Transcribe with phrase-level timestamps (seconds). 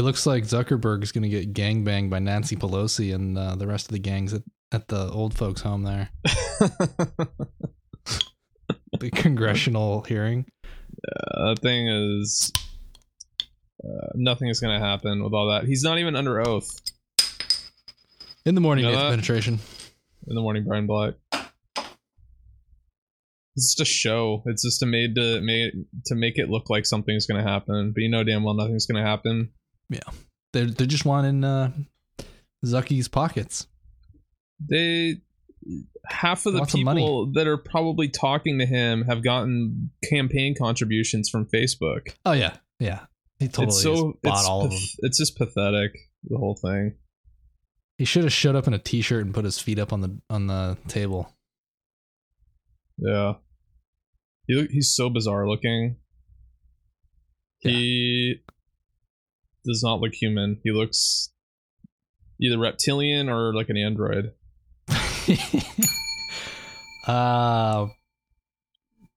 [0.00, 3.66] it looks like Zuckerberg is going to get gangbanged by Nancy Pelosi and uh, the
[3.66, 4.40] rest of the gangs at,
[4.72, 6.08] at the old folks' home there.
[8.98, 10.46] the congressional hearing.
[11.06, 12.50] Uh, that thing is
[13.84, 15.64] uh, nothing is going to happen with all that.
[15.64, 16.70] He's not even under oath.
[18.46, 19.58] In the morning, You know penetration.
[20.26, 21.12] In the morning, Brian Black.
[23.54, 24.42] It's just a show.
[24.46, 25.72] It's just a made to made
[26.06, 28.86] to make it look like something's going to happen, but you know damn well nothing's
[28.86, 29.06] going to
[29.98, 30.14] happen.
[30.52, 31.72] They're they're just wanting uh,
[32.64, 33.66] Zucky's pockets.
[34.68, 35.20] They
[36.06, 40.54] half of the Lots of people that are probably talking to him have gotten campaign
[40.58, 42.14] contributions from Facebook.
[42.24, 43.00] Oh yeah, yeah.
[43.38, 44.80] He totally it's so bought it's, all of them.
[44.98, 45.92] it's just pathetic.
[46.24, 46.96] The whole thing.
[47.96, 50.18] He should have showed up in a t-shirt and put his feet up on the
[50.28, 51.32] on the table.
[52.98, 53.34] Yeah.
[54.46, 55.96] He, he's so bizarre looking.
[57.60, 58.42] He
[59.64, 60.58] does not look human.
[60.64, 61.30] He looks
[62.40, 64.32] either reptilian or like an android.
[67.06, 67.86] uh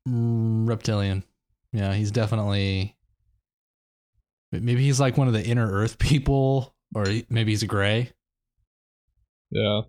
[0.06, 1.24] reptilian.
[1.72, 2.96] Yeah, he's definitely
[4.52, 8.12] maybe he's like one of the inner earth people or maybe he's a gray.
[9.52, 9.82] Yeah.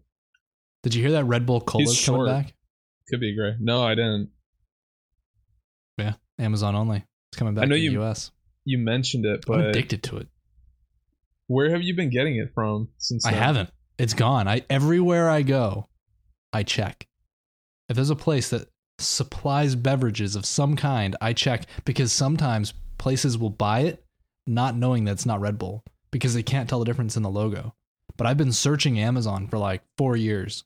[0.82, 2.54] Did you hear that Red Bull Cola's He's coming back?
[3.08, 3.54] Could be gray.
[3.58, 4.30] No, I didn't.
[5.98, 7.04] Yeah, Amazon only.
[7.30, 8.30] It's coming back I know to you- the US.
[8.66, 10.28] You mentioned it, I'm but addicted to it.
[11.46, 13.42] Where have you been getting it from since I then?
[13.42, 13.70] haven't.
[13.98, 14.48] It's gone.
[14.48, 15.88] I everywhere I go,
[16.52, 17.06] I check.
[17.88, 23.36] If there's a place that supplies beverages of some kind, I check because sometimes places
[23.36, 24.04] will buy it
[24.46, 27.30] not knowing that it's not Red Bull because they can't tell the difference in the
[27.30, 27.74] logo.
[28.16, 30.64] But I've been searching Amazon for like 4 years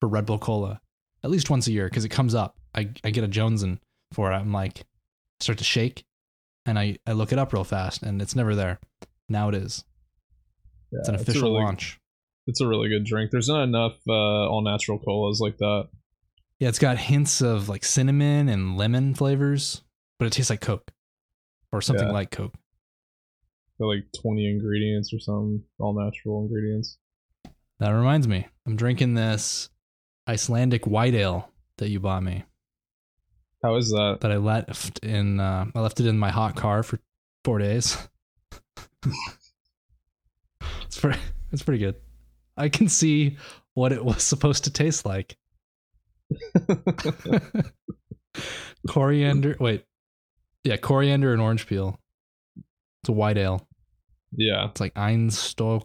[0.00, 0.80] for Red Bull Cola
[1.22, 2.56] at least once a year because it comes up.
[2.74, 3.78] I I get a Jones Jonesin
[4.12, 4.34] for it.
[4.34, 4.84] I'm like
[5.40, 6.04] start to shake
[6.66, 8.80] and I I look it up real fast and it's never there.
[9.28, 9.84] Now it is.
[10.92, 11.98] It's an official a really, launch.
[12.46, 13.30] It's a really good drink.
[13.30, 15.88] There's not enough uh, all natural colas like that.
[16.58, 19.82] Yeah, it's got hints of like cinnamon and lemon flavors,
[20.18, 20.90] but it tastes like Coke
[21.72, 22.12] or something Yeah.
[22.12, 22.54] like Coke.
[23.78, 26.98] They're like 20 ingredients or something, all natural ingredients.
[27.80, 29.70] That reminds me, I'm drinking this
[30.28, 32.44] Icelandic white ale that you bought me.
[33.62, 34.18] How is that?
[34.20, 35.40] That I left in.
[35.40, 37.00] Uh, I left it in my hot car for
[37.44, 37.96] four days.
[40.92, 41.18] it's pretty.
[41.52, 41.96] It's pretty good.
[42.56, 43.36] I can see
[43.74, 45.36] what it was supposed to taste like.
[48.88, 49.54] coriander.
[49.60, 49.84] Wait,
[50.64, 52.00] yeah, coriander and orange peel.
[53.02, 53.68] It's a white ale.
[54.34, 54.68] yeah.
[54.70, 55.82] It's like Einstock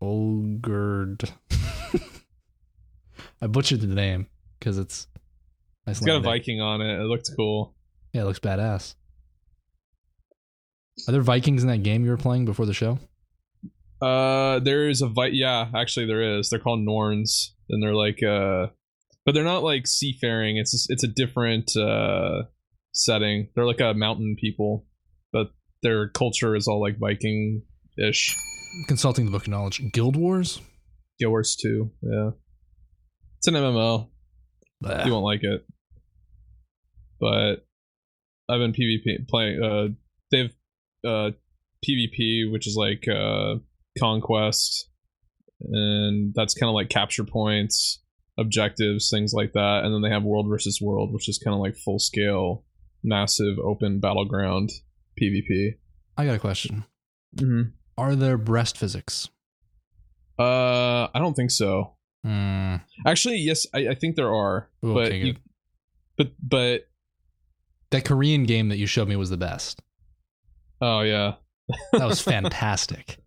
[0.00, 1.28] Olgerd.
[3.42, 4.28] I butchered the name
[4.60, 5.08] because it's.
[5.88, 7.00] It's got a Viking on it.
[7.00, 7.74] It looks cool.
[8.12, 8.94] Yeah, it looks badass.
[11.08, 13.00] Are there Vikings in that game you were playing before the show?
[14.04, 16.50] Uh, there's a vi- yeah, actually there is.
[16.50, 18.66] They're called Norns, and they're like uh,
[19.24, 20.58] but they're not like seafaring.
[20.58, 22.42] It's just, it's a different uh
[22.92, 23.48] setting.
[23.54, 24.86] They're like a mountain people,
[25.32, 27.62] but their culture is all like Viking
[27.96, 28.36] ish.
[28.88, 29.80] Consulting the Book of Knowledge.
[29.92, 30.60] Guild Wars?
[31.18, 31.90] Guild Wars 2.
[32.02, 32.30] Yeah,
[33.38, 34.08] it's an MMO.
[34.80, 35.04] Blah.
[35.04, 35.64] You won't like it,
[37.18, 37.64] but
[38.50, 39.62] I've been PvP playing.
[39.62, 39.88] Uh,
[40.30, 40.52] they've
[41.06, 41.30] uh
[41.88, 43.54] PvP, which is like uh
[43.98, 44.88] conquest,
[45.60, 48.02] and that's kind of like capture points,
[48.38, 49.84] objectives, things like that.
[49.84, 52.64] And then they have world versus world, which is kind of like full scale,
[53.02, 54.70] massive open battleground
[55.20, 55.74] PvP.
[56.16, 56.84] I got a question.
[57.36, 57.70] Mm-hmm.
[57.96, 59.28] Are there breast physics?
[60.38, 61.94] Uh, I don't think so.
[62.24, 62.76] Hmm.
[63.06, 65.36] Actually, yes, I, I think there are, Ooh, but you,
[66.16, 66.88] but but
[67.90, 69.80] That Korean game that you showed me was the best.
[70.80, 71.34] oh yeah.
[71.92, 73.18] That was fantastic.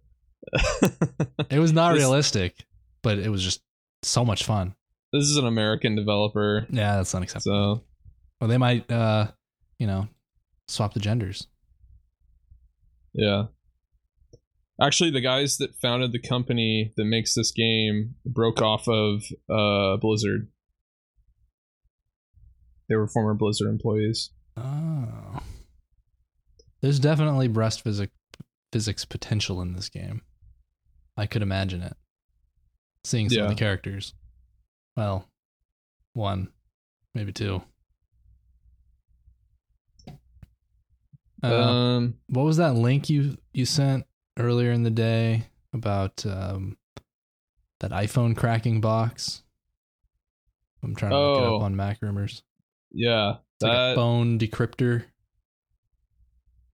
[1.50, 2.66] It was not This- realistic,
[3.04, 3.62] but it was just
[4.04, 4.76] so much fun.
[5.14, 7.78] This is an American developer, Yeah, that's unacceptable.
[7.78, 7.84] so
[8.42, 9.32] Well, they might, uh,
[9.80, 10.08] you know,
[10.68, 11.48] swap the genders.
[13.14, 13.46] yeah.
[14.80, 19.98] Actually, the guys that founded the company that makes this game broke off of uh,
[19.98, 20.52] Blizzard.
[22.88, 24.30] They were former Blizzard employees.
[24.56, 25.40] Oh.
[26.82, 28.14] There's definitely breast physics
[28.72, 30.22] physics potential in this game.
[31.18, 31.96] I could imagine it.
[33.04, 34.14] Seeing some of the characters.
[34.96, 35.28] Well,
[36.14, 36.50] one,
[37.16, 37.62] maybe two.
[41.44, 44.06] Uh, um, what was that link you you sent
[44.40, 46.78] earlier in the day about um,
[47.80, 49.44] that iPhone cracking box?
[50.84, 51.56] I'm trying to look it Oh.
[51.58, 52.44] up on Mac rumors.
[52.92, 55.06] yeah, It's like a phone decryptor.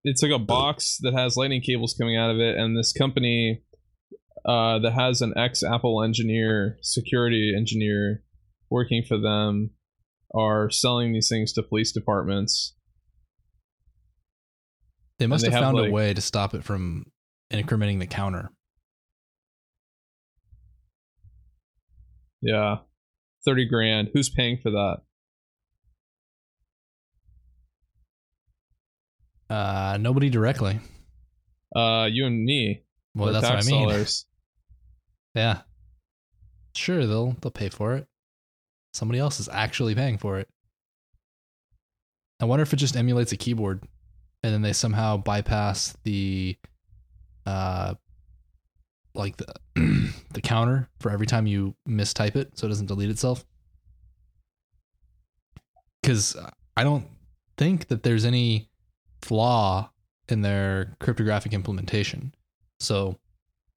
[0.04, 3.62] it's like a box that has lightning cables coming out of it, and this company
[4.46, 8.24] uh, that has an ex Apple engineer, security engineer,
[8.70, 9.72] working for them,
[10.34, 12.76] are selling these things to police departments.
[15.20, 17.06] They must they have have, found a way to stop it from
[17.52, 18.50] incrementing the counter.
[22.42, 22.78] Yeah,
[23.46, 24.10] thirty grand.
[24.14, 24.98] Who's paying for that?
[29.50, 30.80] Uh, nobody directly.
[31.76, 32.84] Uh, you and me.
[33.16, 34.06] Well, that's what I mean.
[35.34, 35.62] Yeah.
[36.76, 38.08] Sure, they'll they'll pay for it.
[38.94, 40.48] Somebody else is actually paying for it.
[42.40, 43.84] I wonder if it just emulates a keyboard
[44.44, 46.58] and then they somehow bypass the
[47.46, 47.96] uh
[49.16, 49.54] like the
[50.34, 53.46] the counter for every time you mistype it so it doesn't delete itself.
[56.04, 56.36] Cuz
[56.76, 57.08] I don't
[57.58, 58.70] think that there's any
[59.22, 59.90] flaw
[60.28, 62.34] in their cryptographic implementation.
[62.80, 63.20] So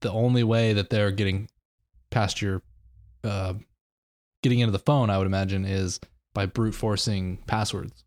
[0.01, 1.49] the only way that they're getting
[2.11, 2.63] past your
[3.25, 3.55] uh,
[4.43, 6.01] getting into the phone, I would imagine, is
[6.35, 8.05] by brute forcing passwords.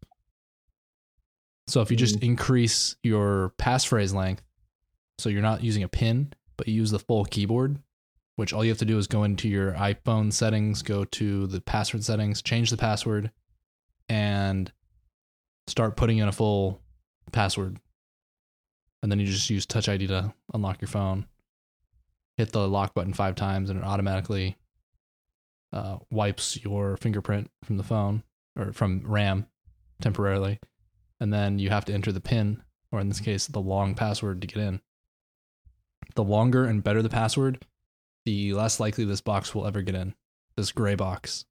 [1.68, 4.44] So if you just increase your passphrase length,
[5.18, 7.78] so you're not using a pin, but you use the full keyboard,
[8.38, 11.62] which all you have to do is go into your iPhone settings, go to the
[11.62, 13.32] password settings, change the password,
[14.08, 14.72] and
[15.68, 16.82] start putting in a full
[17.32, 17.78] password.
[19.04, 21.26] And then you just use Touch ID to unlock your phone
[22.40, 24.56] hit the lock button five times and it automatically
[25.74, 28.24] uh, wipes your fingerprint from the phone
[28.58, 29.46] or from RAM
[30.02, 30.58] temporarily.
[31.20, 32.64] And then you have to enter the PIN,
[32.94, 34.80] or in this case, the long password to get in.
[36.16, 37.66] The longer and better the password,
[38.24, 40.16] the less likely this box will ever get in.
[40.56, 41.44] This gray box,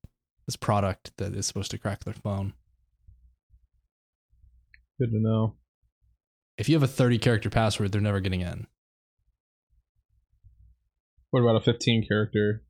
[0.47, 2.55] this product that is supposed to crack their phone.
[4.99, 5.53] Good to know.
[6.57, 8.67] If you have a 30 character password, they're never getting in.
[11.31, 12.63] What about a fifteen character?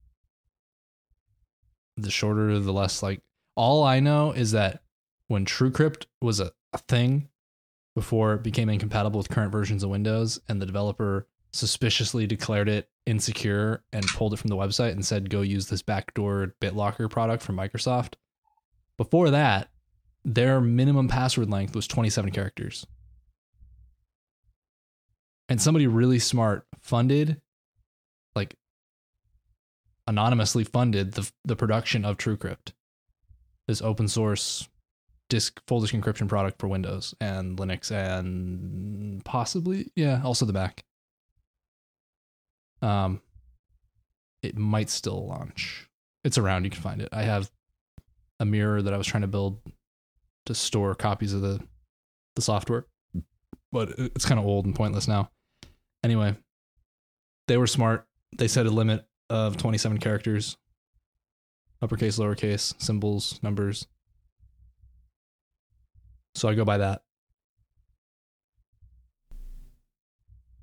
[2.02, 3.20] the shorter the less like
[3.56, 4.82] all i know is that
[5.26, 7.28] when truecrypt was a, a thing
[7.94, 12.88] before it became incompatible with current versions of windows and the developer suspiciously declared it
[13.06, 17.42] insecure and pulled it from the website and said go use this backdoor bitlocker product
[17.42, 18.14] from microsoft
[18.96, 19.68] before that
[20.24, 22.86] their minimum password length was 27 characters
[25.48, 27.40] and somebody really smart funded
[30.08, 32.72] anonymously funded the the production of TrueCrypt,
[33.68, 34.68] this open source
[35.28, 40.82] disk full disk encryption product for Windows and Linux and possibly yeah also the Mac.
[42.80, 43.20] Um,
[44.42, 45.88] it might still launch.
[46.24, 46.64] It's around.
[46.64, 47.08] You can find it.
[47.12, 47.50] I have
[48.40, 49.60] a mirror that I was trying to build
[50.46, 51.60] to store copies of the
[52.34, 52.86] the software,
[53.72, 55.30] but it's kind of old and pointless now.
[56.02, 56.34] Anyway,
[57.48, 58.06] they were smart.
[58.36, 60.56] They set a limit of 27 characters.
[61.80, 63.86] Uppercase lowercase symbols numbers.
[66.34, 67.02] So i go by that.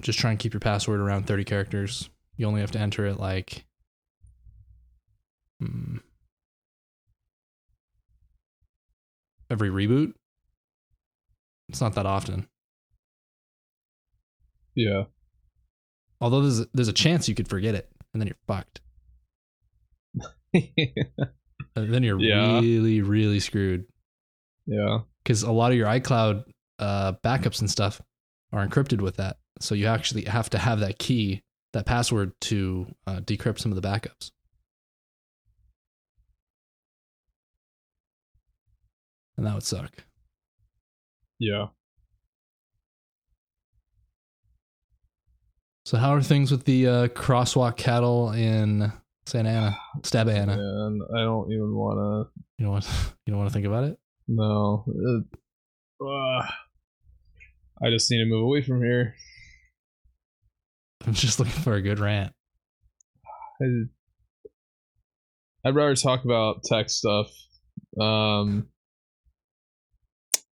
[0.01, 2.09] Just try and keep your password around 30 characters.
[2.37, 3.65] You only have to enter it like
[5.59, 5.97] hmm,
[9.49, 10.13] every reboot?
[11.69, 12.47] It's not that often.
[14.75, 15.03] Yeah.
[16.19, 18.79] although there's there's a chance you could forget it and then you're fucked
[21.75, 22.61] And then you're Yeah.
[22.61, 23.83] really really screwed
[24.65, 24.99] yeah.
[25.21, 26.45] because a lot of your iCloud
[26.79, 28.01] uh, backups and stuff
[28.53, 29.35] are encrypted with that.
[29.59, 31.43] So you actually have to have that key,
[31.73, 34.31] that password to uh, decrypt some of the backups.
[39.37, 39.91] And that would suck.
[41.39, 41.67] Yeah.
[45.85, 48.91] So how are things with the uh, crosswalk cattle in
[49.27, 50.53] Santa Ana, Stab Ana?
[50.53, 52.41] And I don't even want to.
[52.57, 52.85] You don't want
[53.25, 53.99] you don't want to think about it.
[54.27, 54.83] No.
[56.01, 56.47] Uh, uh,
[57.83, 59.15] I just need to move away from here.
[61.05, 62.33] I'm just looking for a good rant.
[63.61, 63.65] I,
[65.65, 67.27] I'd rather talk about tech stuff.
[68.01, 68.69] Um,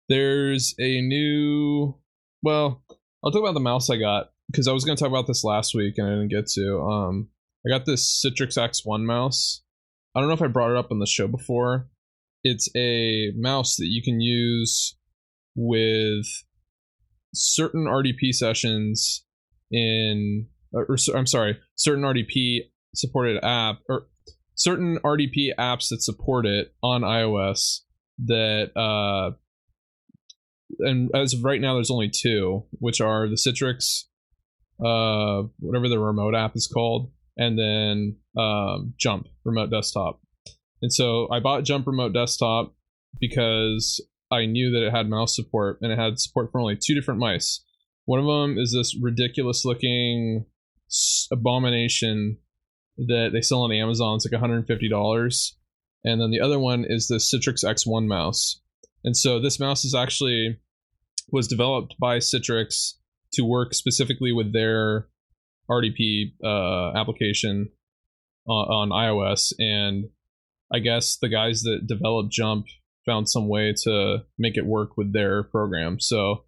[0.07, 1.97] there's a new.
[2.41, 2.81] Well,
[3.21, 5.43] I'll talk about the mouse I got because I was going to talk about this
[5.43, 6.81] last week and I didn't get to.
[6.81, 7.29] Um,
[7.65, 9.63] I got this Citrix X1 mouse.
[10.15, 11.89] I don't know if I brought it up on the show before.
[12.43, 14.95] It's a mouse that you can use
[15.55, 16.25] with
[17.33, 19.25] certain RDP sessions
[19.71, 22.61] in, or, or I'm sorry, certain RDP
[22.95, 24.07] supported app or
[24.55, 27.81] certain RDP apps that support it on iOS
[28.25, 29.35] that uh,
[30.79, 34.03] and as of right now, there's only two, which are the Citrix,
[34.83, 40.21] uh, whatever the remote app is called, and then um, Jump Remote Desktop.
[40.81, 42.75] And so I bought Jump Remote Desktop
[43.19, 46.93] because I knew that it had mouse support and it had support for only two
[46.93, 47.63] different mice.
[48.05, 50.45] One of them is this ridiculous looking
[51.31, 52.37] abomination
[52.97, 54.15] that they sell on Amazon.
[54.15, 55.51] It's like $150.
[56.03, 58.61] And then the other one is the Citrix X1 mouse.
[59.03, 60.59] And so this mouse is actually
[61.31, 62.93] was developed by Citrix
[63.37, 65.07] to work specifically with their
[65.69, 67.69] RDP uh, application
[68.47, 69.53] on, on iOS.
[69.57, 70.09] And
[70.71, 72.65] I guess the guys that developed Jump
[73.05, 75.99] found some way to make it work with their program.
[75.99, 76.43] So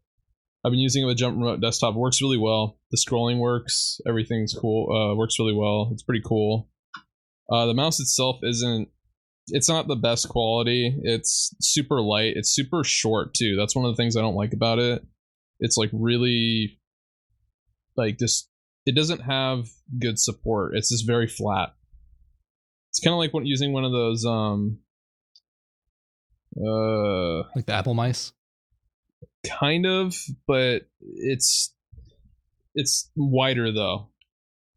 [0.63, 1.96] I've been using it with Jump Remote Desktop.
[1.96, 2.77] It works really well.
[2.91, 4.01] The scrolling works.
[4.05, 4.91] Everything's cool.
[4.91, 5.89] Uh, works really well.
[5.93, 6.69] It's pretty cool.
[7.50, 8.89] Uh, the mouse itself isn't.
[9.48, 10.96] It's not the best quality.
[11.01, 12.34] It's super light.
[12.36, 13.55] It's super short too.
[13.55, 15.01] That's one of the things I don't like about it.
[15.60, 16.79] It's like really,
[18.00, 18.50] like just.
[18.86, 19.68] It doesn't have
[20.00, 20.75] good support.
[20.75, 21.75] It's just very flat.
[22.89, 24.79] It's kind of like when using one of those um
[26.58, 28.34] uh like the apple mice
[29.46, 30.15] kind of
[30.48, 31.74] but it's
[32.74, 34.10] it's wider though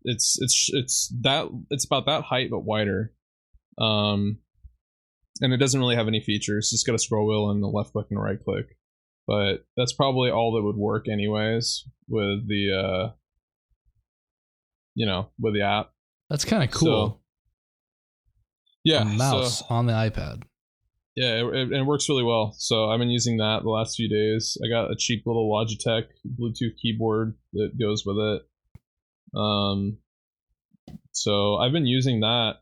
[0.05, 3.13] it's it's it's that it's about that height but wider
[3.79, 4.39] um
[5.41, 7.67] and it doesn't really have any features it's just got a scroll wheel and a
[7.67, 8.77] left click and a right click
[9.27, 13.13] but that's probably all that would work anyways with the uh
[14.95, 15.91] you know with the app
[16.29, 17.21] that's kind of cool so,
[18.85, 20.43] yeah a mouse so, on the ipad
[21.15, 22.55] yeah, it, it, it, works really well.
[22.57, 24.57] So I've been using that the last few days.
[24.65, 28.43] I got a cheap little Logitech Bluetooth keyboard that goes with it.
[29.39, 29.99] Um,
[31.13, 32.57] so I've been using that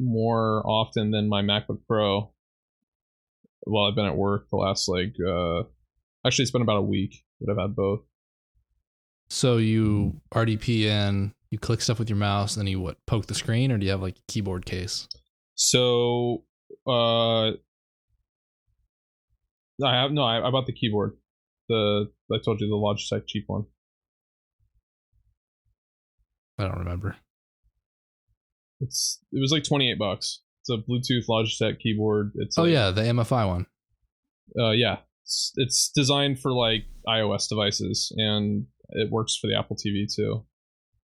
[0.00, 2.32] more often than my MacBook Pro
[3.64, 5.62] while I've been at work the last like uh
[6.26, 8.00] actually it's been about a week that I've had both.
[9.28, 13.26] So you RDP in, you click stuff with your mouse, and then you what poke
[13.26, 15.08] the screen, or do you have like a keyboard case?
[15.54, 16.44] So
[16.86, 17.50] uh,
[19.84, 20.22] I have no.
[20.22, 21.16] I, I bought the keyboard.
[21.68, 23.64] The I told you the Logitech cheap one.
[26.58, 27.16] I don't remember.
[28.80, 30.42] It's it was like twenty eight bucks.
[30.70, 32.32] A Bluetooth Logitech keyboard.
[32.36, 33.66] It's oh like, yeah, the MFI one.
[34.58, 39.76] Uh, yeah, it's, it's designed for like iOS devices and it works for the Apple
[39.76, 40.44] TV too,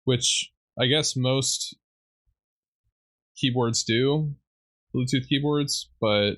[0.04, 1.76] which I guess most
[3.37, 4.35] keyboards do.
[4.95, 6.35] Bluetooth keyboards, but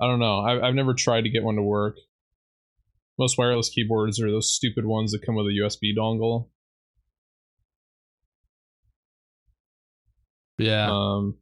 [0.00, 0.38] I don't know.
[0.38, 1.96] I, I've never tried to get one to work.
[3.18, 6.48] Most wireless keyboards are those stupid ones that come with a USB dongle.
[10.58, 10.90] Yeah.
[10.90, 11.38] Um,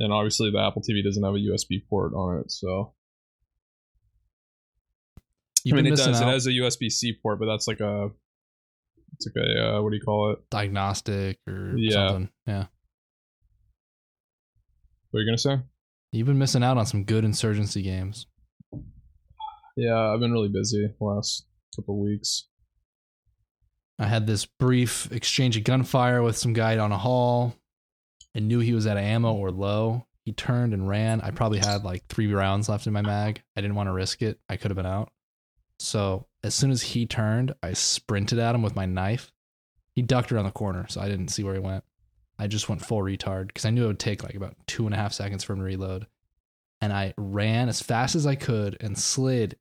[0.00, 2.94] and obviously the Apple TV doesn't have a USB port on it, so.
[5.62, 6.20] You've I mean, it does.
[6.20, 6.28] Out.
[6.28, 8.08] It has a USB C port, but that's like a,
[9.14, 10.38] it's like a uh, what do you call it?
[10.50, 11.92] Diagnostic or yeah.
[11.92, 12.30] something.
[12.46, 12.64] Yeah.
[15.10, 15.58] What are you gonna say?
[16.12, 18.26] You've been missing out on some good insurgency games.
[19.76, 22.48] Yeah, I've been really busy the last couple weeks.
[23.98, 27.54] I had this brief exchange of gunfire with some guy on a hall.
[28.34, 30.06] And knew he was out of ammo or low.
[30.24, 31.20] He turned and ran.
[31.20, 33.42] I probably had like three rounds left in my mag.
[33.56, 34.38] I didn't want to risk it.
[34.48, 35.10] I could have been out.
[35.78, 39.32] So as soon as he turned, I sprinted at him with my knife.
[39.94, 41.84] He ducked around the corner, so I didn't see where he went.
[42.38, 44.94] I just went full retard because I knew it would take like about two and
[44.94, 46.06] a half seconds for him to reload.
[46.80, 49.56] And I ran as fast as I could and slid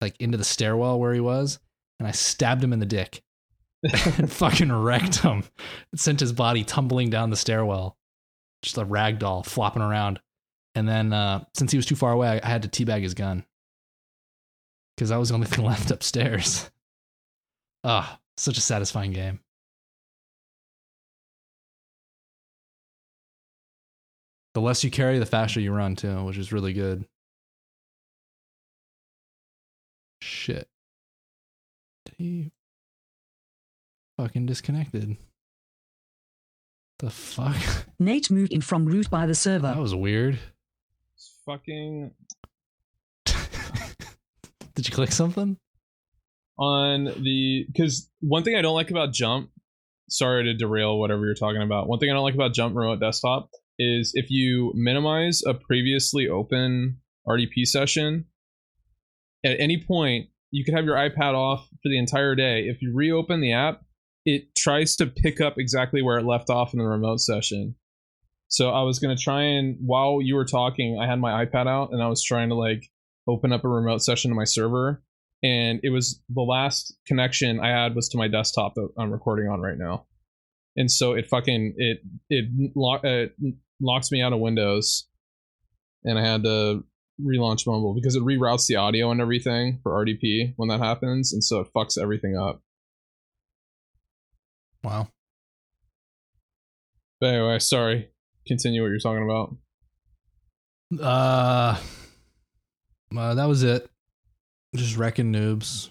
[0.00, 1.58] like into the stairwell where he was,
[1.98, 3.22] and I stabbed him in the dick
[3.82, 5.44] and fucking wrecked him.
[5.92, 7.96] It sent his body tumbling down the stairwell,
[8.62, 10.20] just a rag doll flopping around.
[10.74, 13.44] And then uh, since he was too far away, I had to teabag his gun
[14.96, 16.70] because that was the only thing left upstairs.
[17.84, 19.40] Ah, oh, such a satisfying game.
[24.54, 27.06] The less you carry, the faster you run too, which is really good.
[30.20, 30.68] Shit.
[32.18, 32.52] He
[34.16, 35.16] fucking disconnected.
[36.98, 37.56] The fuck?
[37.98, 39.66] Nate moved in from root by the server.
[39.66, 40.38] That was weird.
[41.16, 42.12] It's fucking.
[43.26, 45.56] Did you click something?
[46.58, 47.66] On the.
[47.66, 49.50] Because one thing I don't like about Jump.
[50.08, 51.88] Sorry to derail whatever you're talking about.
[51.88, 56.28] One thing I don't like about Jump Remote Desktop is if you minimize a previously
[56.28, 58.26] open RDP session,
[59.44, 62.68] at any point, you could have your iPad off for the entire day.
[62.68, 63.82] If you reopen the app,
[64.24, 67.74] it tries to pick up exactly where it left off in the remote session.
[68.48, 71.92] So I was to try and, while you were talking, I had my iPad out
[71.92, 72.90] and I was trying to like
[73.26, 75.02] open up a remote session to my server,
[75.42, 79.48] and it was the last connection I had was to my desktop that I'm recording
[79.48, 80.06] on right now,
[80.76, 81.98] and so it fucking it
[82.28, 83.34] it, lo- it
[83.80, 85.08] locks me out of Windows,
[86.04, 86.84] and I had to
[87.20, 91.42] relaunch Mumble because it reroutes the audio and everything for RDP when that happens, and
[91.42, 92.60] so it fucks everything up.
[94.82, 95.08] Wow.
[97.20, 98.08] But anyway, sorry.
[98.46, 99.56] Continue what you're talking about.
[101.00, 101.78] Uh,
[103.16, 103.88] uh, that was it.
[104.74, 105.90] Just wrecking noobs,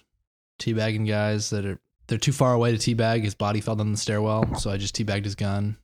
[0.59, 3.23] teabagging guys that are they're too far away to teabag.
[3.23, 5.77] His body fell down the stairwell, so I just teabagged his gun.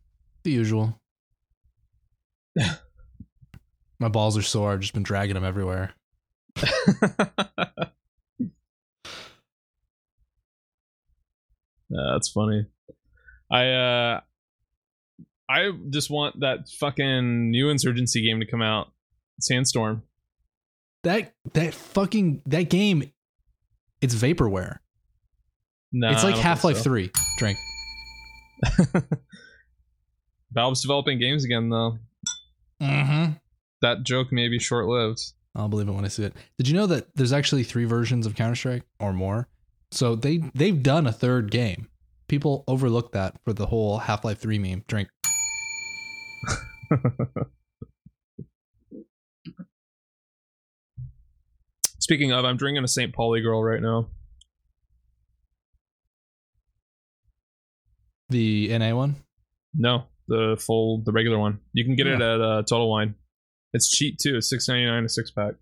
[0.43, 0.99] The usual.
[3.99, 4.73] My balls are sore.
[4.73, 5.93] I've just been dragging them everywhere.
[11.89, 12.65] Yeah, that's funny.
[13.51, 14.21] I uh
[15.49, 18.91] I just want that fucking new insurgency game to come out.
[19.39, 20.03] Sandstorm.
[21.03, 23.11] That that fucking that game,
[24.01, 24.79] it's vaporware.
[25.91, 26.83] No, it's like Half Life so.
[26.83, 27.11] Three.
[27.37, 27.57] Drink.
[30.51, 31.97] Valve's developing games again though.
[32.81, 33.33] Mm-hmm.
[33.81, 35.21] That joke may be short lived.
[35.55, 36.33] I'll believe it when I see it.
[36.57, 39.47] Did you know that there's actually three versions of Counter Strike or more?
[39.91, 41.87] So they they've done a third game.
[42.27, 44.83] People overlook that for the whole Half Life Three meme.
[44.87, 45.07] Drink.
[51.99, 53.13] Speaking of, I'm drinking a St.
[53.13, 54.07] Pauli girl right now.
[58.29, 59.15] The NA one.
[59.73, 61.59] No, the full, the regular one.
[61.73, 63.15] You can get it at uh, Total Wine.
[63.73, 64.37] It's cheap too.
[64.37, 65.53] It's six ninety nine a six pack.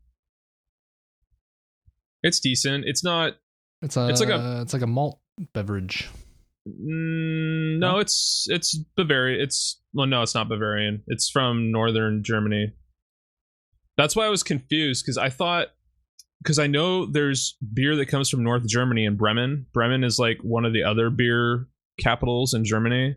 [2.23, 2.85] It's decent.
[2.85, 3.33] It's not.
[3.81, 5.19] It's a It's like a it's like a malt
[5.53, 6.09] beverage.
[6.67, 9.41] Mm, no, it's it's Bavarian.
[9.41, 11.03] It's well, no, it's not Bavarian.
[11.07, 12.73] It's from northern Germany.
[13.97, 15.67] That's why I was confused because I thought
[16.41, 19.67] because I know there's beer that comes from North Germany and Bremen.
[19.73, 21.67] Bremen is like one of the other beer
[21.99, 23.15] capitals in Germany,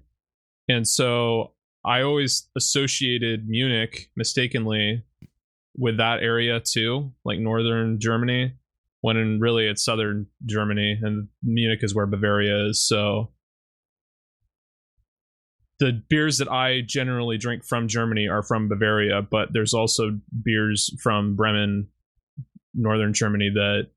[0.69, 5.05] and so I always associated Munich mistakenly
[5.75, 8.53] with that area too, like northern Germany,
[9.01, 12.87] when in really it's southern Germany, and Munich is where Bavaria is.
[12.87, 13.31] So
[15.79, 20.91] the beers that I generally drink from Germany are from Bavaria, but there's also beers
[21.03, 21.89] from Bremen,
[22.75, 23.89] northern Germany that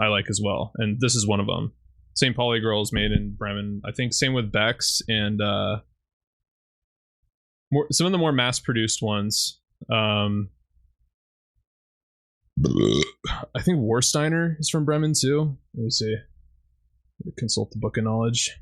[0.00, 1.72] I like as well, and this is one of them.
[2.14, 2.34] St.
[2.34, 3.82] Pauli Girl is made in Bremen.
[3.84, 5.80] I think same with Beck's and uh,
[7.72, 9.60] more some of the more mass-produced ones.
[9.90, 10.50] Um,
[12.64, 15.56] I think Warsteiner is from Bremen too.
[15.74, 16.16] Let me see.
[17.36, 18.56] Consult the book of knowledge.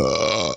[0.00, 0.54] Uh.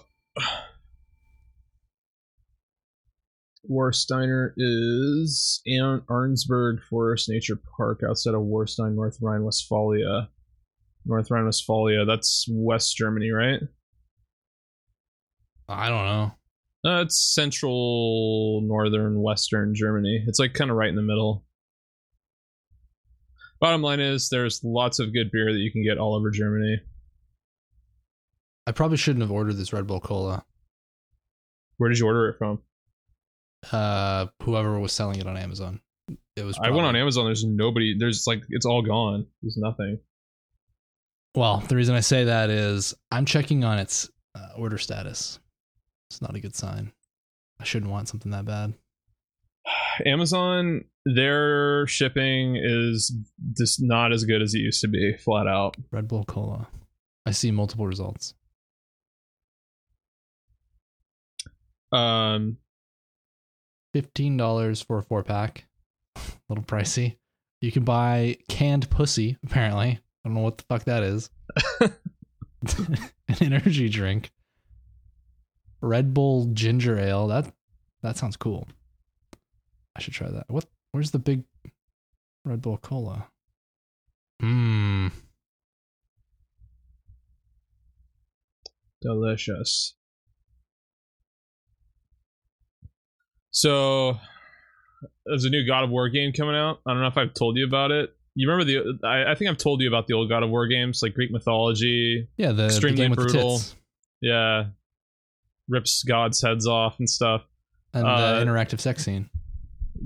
[3.68, 10.30] Warsteiner is in Arnsberg Forest Nature Park outside of Warstein, North Rhine-Westphalia.
[11.06, 12.06] North Rhine-Westphalia.
[12.06, 13.60] That's West Germany, right?
[15.68, 16.32] I don't know.
[16.86, 20.24] Uh, it's central, northern, western Germany.
[20.28, 21.46] It's like kind of right in the middle.
[23.60, 26.80] Bottom line is, there's lots of good beer that you can get all over Germany.
[28.66, 30.46] I probably shouldn't have ordered this Red Bull Cola.
[31.78, 32.62] Where did you order it from?
[33.72, 35.82] Uh, whoever was selling it on Amazon.
[36.36, 36.58] It was.
[36.62, 37.26] I went on Amazon.
[37.26, 37.98] There's nobody.
[37.98, 39.26] There's like it's all gone.
[39.42, 40.00] There's nothing.
[41.36, 45.40] Well, the reason I say that is I'm checking on its uh, order status.
[46.10, 46.92] It's not a good sign.
[47.60, 48.74] I shouldn't want something that bad.
[50.06, 53.14] Amazon, their shipping is
[53.56, 55.16] just not as good as it used to be.
[55.18, 55.76] Flat out.
[55.92, 56.68] Red Bull Cola.
[57.26, 58.34] I see multiple results.
[61.92, 62.58] Um,
[63.94, 65.66] Fifteen dollars for a four pack.
[66.16, 67.18] A little pricey.
[67.62, 69.38] You can buy canned pussy.
[69.44, 71.30] Apparently, I don't know what the fuck that is.
[72.78, 74.32] An energy drink.
[75.82, 77.28] Red Bull ginger ale.
[77.28, 77.52] That
[78.04, 78.68] that sounds cool.
[79.96, 80.46] I should try that.
[80.50, 80.66] What?
[80.92, 81.44] Where's the big
[82.46, 83.28] Red Bull cola?
[84.40, 85.08] Hmm.
[89.02, 89.96] delicious.
[93.52, 94.18] So,
[95.26, 96.80] there's a new God of War game coming out.
[96.86, 98.14] I don't know if I've told you about it.
[98.36, 99.08] You remember the?
[99.08, 101.32] I, I think I've told you about the old God of War games, like Greek
[101.32, 102.28] mythology.
[102.38, 103.58] Yeah, the, Extremely game with brutal.
[103.58, 103.76] the tits
[104.22, 104.66] Yeah,
[105.68, 107.42] rips gods' heads off and stuff.
[107.94, 109.30] and Uh, the interactive sex scene.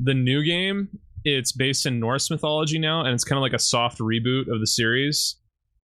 [0.04, 0.90] the new game
[1.26, 4.60] it's based in norse mythology now and it's kind of like a soft reboot of
[4.60, 5.38] the series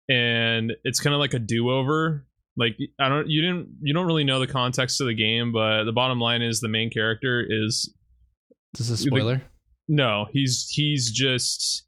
[0.08, 2.24] and it's kind of like a do-over
[2.56, 5.84] like i don't you didn't you don't really know the context of the game but
[5.84, 7.92] the bottom line is the main character is
[8.78, 9.42] Is this a you think- spoiler?
[9.88, 11.84] No, he's he's just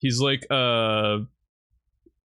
[0.00, 1.18] he's like a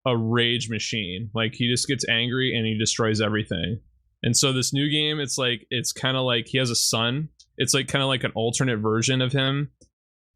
[0.08, 1.30] a rage machine.
[1.36, 3.80] Like he just gets angry and he destroys everything.
[4.24, 7.30] And so this new game, it's like it's kind of like he has a son.
[7.58, 9.72] It's like kind of like an alternate version of him,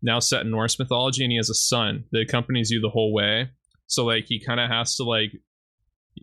[0.04, 3.12] now set in Norse mythology, and he has a son that accompanies you the whole
[3.14, 3.50] way.
[3.88, 5.32] So like he kind of has to like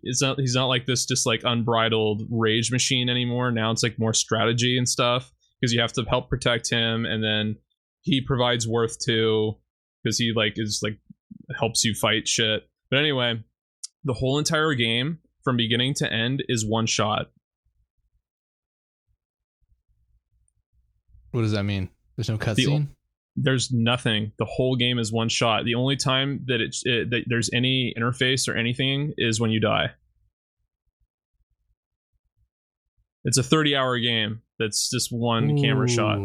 [0.05, 3.51] it's not he's not like this just like unbridled rage machine anymore.
[3.51, 7.23] Now it's like more strategy and stuff because you have to help protect him, and
[7.23, 7.57] then
[8.03, 9.55] he provides worth too
[10.03, 10.99] because he like is like
[11.59, 12.69] helps you fight shit.
[12.91, 13.43] But anyway,
[14.05, 17.31] the whole entire game from beginning to end is one shot.
[21.33, 21.91] What does that mean?
[22.17, 22.89] There's no cutscene.
[23.37, 24.33] There's nothing.
[24.39, 25.65] The whole game is one shot.
[25.65, 29.61] The only time that it's it, that there's any interface or anything is when you
[29.61, 29.91] die.
[33.25, 36.19] It's a 30 hour game that's just one camera shot.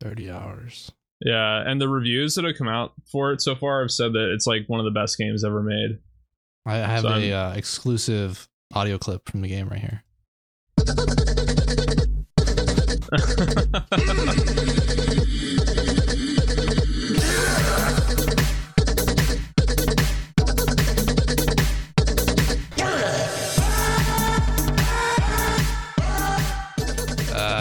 [0.00, 0.90] Thirty hours.
[1.24, 4.32] Yeah, and the reviews that have come out for it so far have said that
[4.34, 5.98] it's like one of the best games ever made.
[6.66, 10.04] I I have So a uh, exclusive audio clip from the game right here.
[13.12, 13.18] Uh,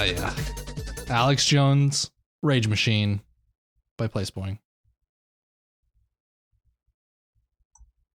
[0.05, 0.33] yeah.
[1.09, 2.09] Alex Jones,
[2.41, 3.19] Rage Machine
[3.97, 4.57] by Placeboing.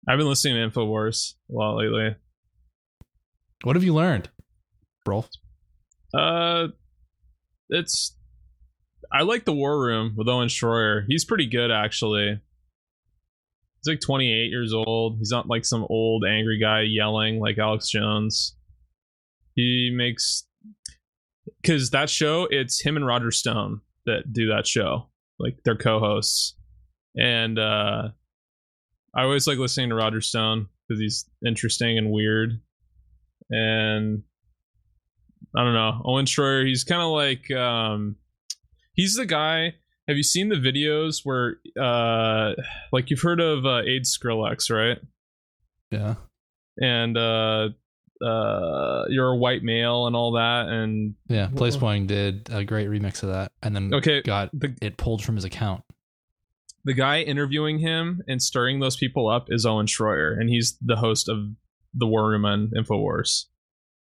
[0.08, 2.16] I've been listening to Infowars a lot lately.
[3.64, 4.30] What have you learned,
[5.04, 5.26] bro?
[6.14, 6.68] Uh,
[7.70, 8.16] it's
[9.12, 11.06] I like the War Room with Owen Shroyer.
[11.08, 12.40] He's pretty good actually.
[13.78, 15.18] He's like 28 years old.
[15.20, 18.56] He's not like some old angry guy yelling like Alex Jones.
[19.54, 20.48] He makes
[21.62, 25.10] because that show it's him and Roger Stone that do that show.
[25.40, 26.56] Like they're co-hosts,
[27.18, 28.10] and uh
[29.16, 32.60] I always like listening to Roger Stone because he's interesting and weird.
[33.50, 34.24] And
[35.58, 36.02] I don't know.
[36.06, 38.18] Owen Shroyer, he's kind of like um
[38.94, 39.76] he's the guy.
[40.08, 42.54] Have you seen the videos where uh
[42.92, 45.00] like you've heard of uh Aid Skrillex, right?
[45.92, 46.16] Yeah.
[46.82, 47.70] And uh
[48.26, 51.48] uh you're a white male and all that and Yeah.
[51.48, 55.36] Placeboing did a great remix of that and then okay got the it pulled from
[55.36, 55.84] his account.
[56.86, 60.96] the guy interviewing him and stirring those people up is Owen Schroyer, and he's the
[60.98, 61.38] host of
[61.94, 63.46] the War Room on Infowars.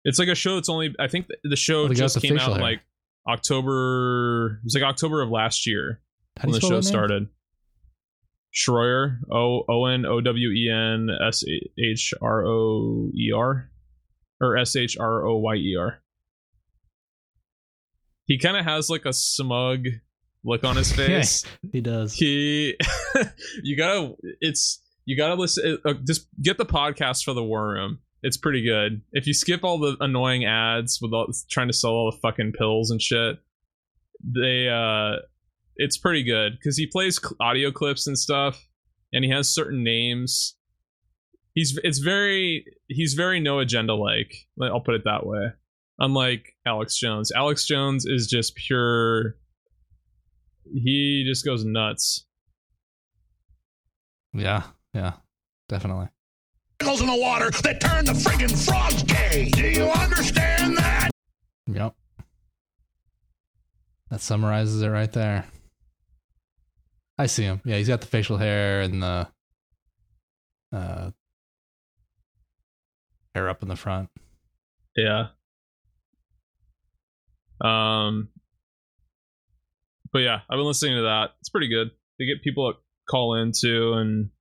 [0.03, 2.37] It's like a show that's only I think the show Oh, the guy just came
[2.37, 2.81] out like
[3.27, 4.59] October.
[4.61, 6.01] It was like October of last year
[6.39, 7.27] How when the show started.
[8.53, 11.43] Shroyer, O O N O W E N S
[11.79, 13.69] H R O E R,
[14.41, 15.99] or S H R O Y E R.
[18.25, 19.85] He kind of has like a smug
[20.43, 21.05] look on his Yeah.
[21.07, 22.13] face He does.
[22.13, 22.75] he
[23.63, 27.99] you gotta it's you gotta listen uh, just get the podcast for the war room
[28.23, 31.91] it's pretty good if you skip all the annoying ads with all trying to sell
[31.91, 33.37] all the fucking pills and shit
[34.23, 35.17] they uh
[35.77, 38.67] it's pretty good because he plays audio clips and stuff
[39.13, 40.55] and he has certain names
[41.53, 45.47] he's it's very he's very no agenda like i'll put it that way
[45.99, 49.35] unlike alex jones alex jones is just pure
[50.73, 52.25] he just goes nuts
[54.33, 54.63] Yeah.
[54.93, 55.13] Yeah.
[55.67, 56.07] Definitely.
[56.81, 59.49] Chemicals in the water that turn the friggin' frogs gay.
[59.51, 61.11] Do you understand that?
[61.67, 61.93] Yep.
[64.09, 65.45] That summarizes it right there.
[67.19, 67.61] I see him.
[67.65, 69.27] Yeah, he's got the facial hair and the
[70.73, 71.11] uh
[73.35, 74.09] hair up in the front.
[74.95, 75.27] Yeah.
[77.63, 78.29] Um.
[80.11, 81.29] But yeah, I've been listening to that.
[81.41, 81.91] It's pretty good.
[82.17, 84.31] They get people to call into, and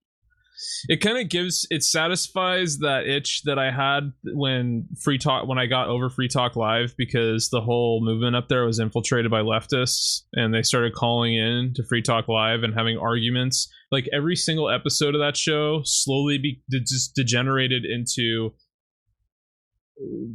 [0.88, 5.58] it kind of gives it satisfies that itch that I had when free talk when
[5.58, 9.40] I got over free talk live because the whole movement up there was infiltrated by
[9.40, 13.68] leftists, and they started calling in to free talk live and having arguments.
[13.90, 18.52] Like every single episode of that show slowly be just degenerated into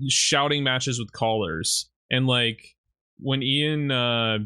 [0.07, 2.75] shouting matches with callers and like
[3.17, 4.37] when ian uh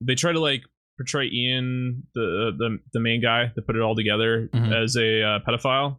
[0.00, 0.62] they try to like
[0.96, 4.72] portray ian the the, the main guy that put it all together Mhm.
[4.84, 5.98] as a uh, pedophile.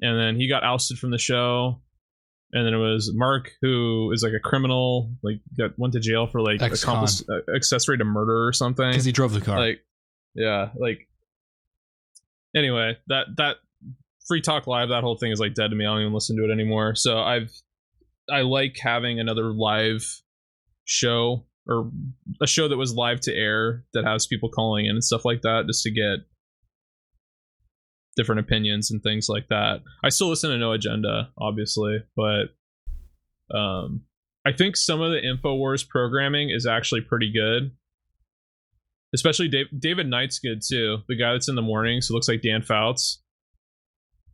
[0.00, 1.80] And then he got ousted from the show.
[2.52, 6.26] And then it was mark who is like a criminal like got went to jail
[6.26, 8.88] for like accomplice uh, accessory to murder or something.
[8.90, 9.58] Because he drove the car.
[9.58, 9.80] like
[10.34, 11.08] yeah like
[12.54, 13.56] anyway that that
[14.28, 15.84] free talk live that whole thing is like dead to me.
[15.84, 16.94] I don't even listen to it anymore.
[16.94, 17.50] So i've
[18.30, 20.04] i like having another live
[20.84, 21.90] show or
[22.40, 25.42] a show that was live to air that has people calling in and stuff like
[25.42, 26.20] that just to get
[28.16, 29.82] different opinions and things like that.
[30.02, 32.54] I still listen to No Agenda, obviously, but
[33.54, 34.02] um,
[34.46, 37.72] I think some of the Infowars programming is actually pretty good.
[39.14, 40.98] Especially Dave, David Knight's good too.
[41.08, 43.22] The guy that's in the mornings who looks like Dan Fouts.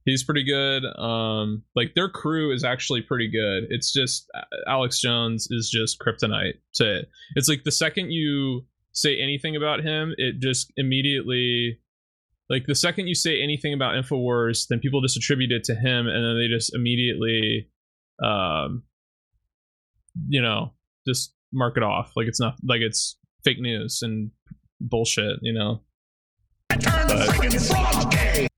[0.04, 0.84] He's pretty good.
[0.98, 3.64] Um, like their crew is actually pretty good.
[3.70, 7.08] It's just uh, Alex Jones is just kryptonite to it.
[7.36, 11.78] It's like the second you say anything about him, it just immediately
[12.52, 16.06] like the second you say anything about Infowars, then people just attribute it to him,
[16.06, 17.70] and then they just immediately,
[18.22, 18.82] um,
[20.28, 20.72] you know,
[21.06, 24.30] just mark it off like it's not like it's fake news and
[24.80, 25.38] bullshit.
[25.40, 25.80] You know.
[26.68, 28.48] But- friggin' frogs gay.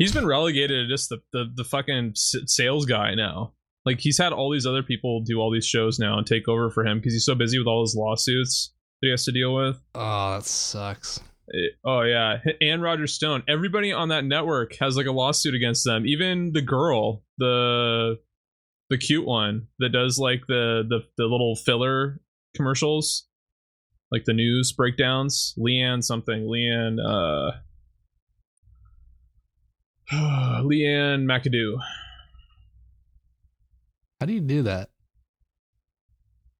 [0.00, 3.52] He's been relegated to just the the, the fucking sales guy now.
[3.86, 6.70] Like he's had all these other people do all these shows now and take over
[6.70, 9.54] for him because he's so busy with all his lawsuits that he has to deal
[9.54, 9.80] with.
[9.94, 11.20] Oh, that sucks.
[11.48, 13.42] It- oh yeah, and Roger Stone.
[13.48, 16.06] Everybody on that network has like a lawsuit against them.
[16.06, 18.18] Even the girl, the
[18.88, 22.20] the cute one that does like the the the little filler
[22.56, 23.26] commercials,
[24.10, 25.54] like the news breakdowns.
[25.58, 26.42] Leeann something.
[26.44, 26.98] Leeann.
[27.04, 27.52] uh
[30.64, 31.76] Leeann McAdoo.
[34.20, 34.90] How do you do that?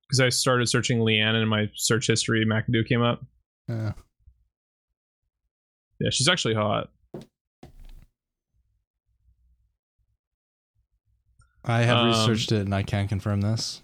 [0.08, 3.24] Because I started searching Leeann and in my search history, McAdoo came up.
[3.68, 3.92] Uh,
[6.00, 6.88] Yeah, she's actually hot.
[11.62, 13.82] I have Um, researched it and I can confirm this.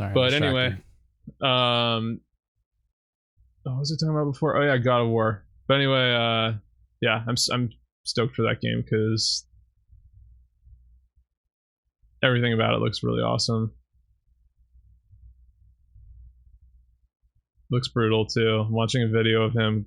[0.00, 0.76] Sorry, But anyway.
[1.40, 2.20] Um,
[3.66, 4.56] oh, what was I talking about before?
[4.56, 5.44] Oh yeah, God of War.
[5.66, 6.58] But anyway, uh,
[7.00, 7.70] yeah, I'm I'm
[8.04, 9.46] stoked for that game because
[12.22, 13.72] everything about it looks really awesome.
[17.70, 18.64] Looks brutal too.
[18.66, 19.86] I'm watching a video of him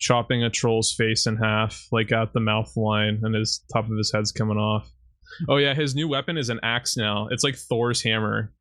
[0.00, 3.96] chopping a troll's face in half, like at the mouth line, and his top of
[3.96, 4.90] his head's coming off.
[5.48, 7.28] Oh yeah, his new weapon is an axe now.
[7.30, 8.52] It's like Thor's hammer.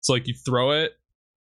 [0.00, 0.92] It's like you throw it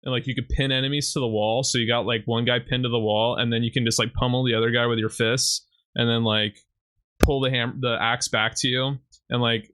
[0.04, 1.62] and like you could pin enemies to the wall.
[1.62, 3.98] So you got like one guy pinned to the wall, and then you can just
[3.98, 6.58] like pummel the other guy with your fists, and then like
[7.18, 8.96] pull the ham the axe back to you.
[9.30, 9.70] And like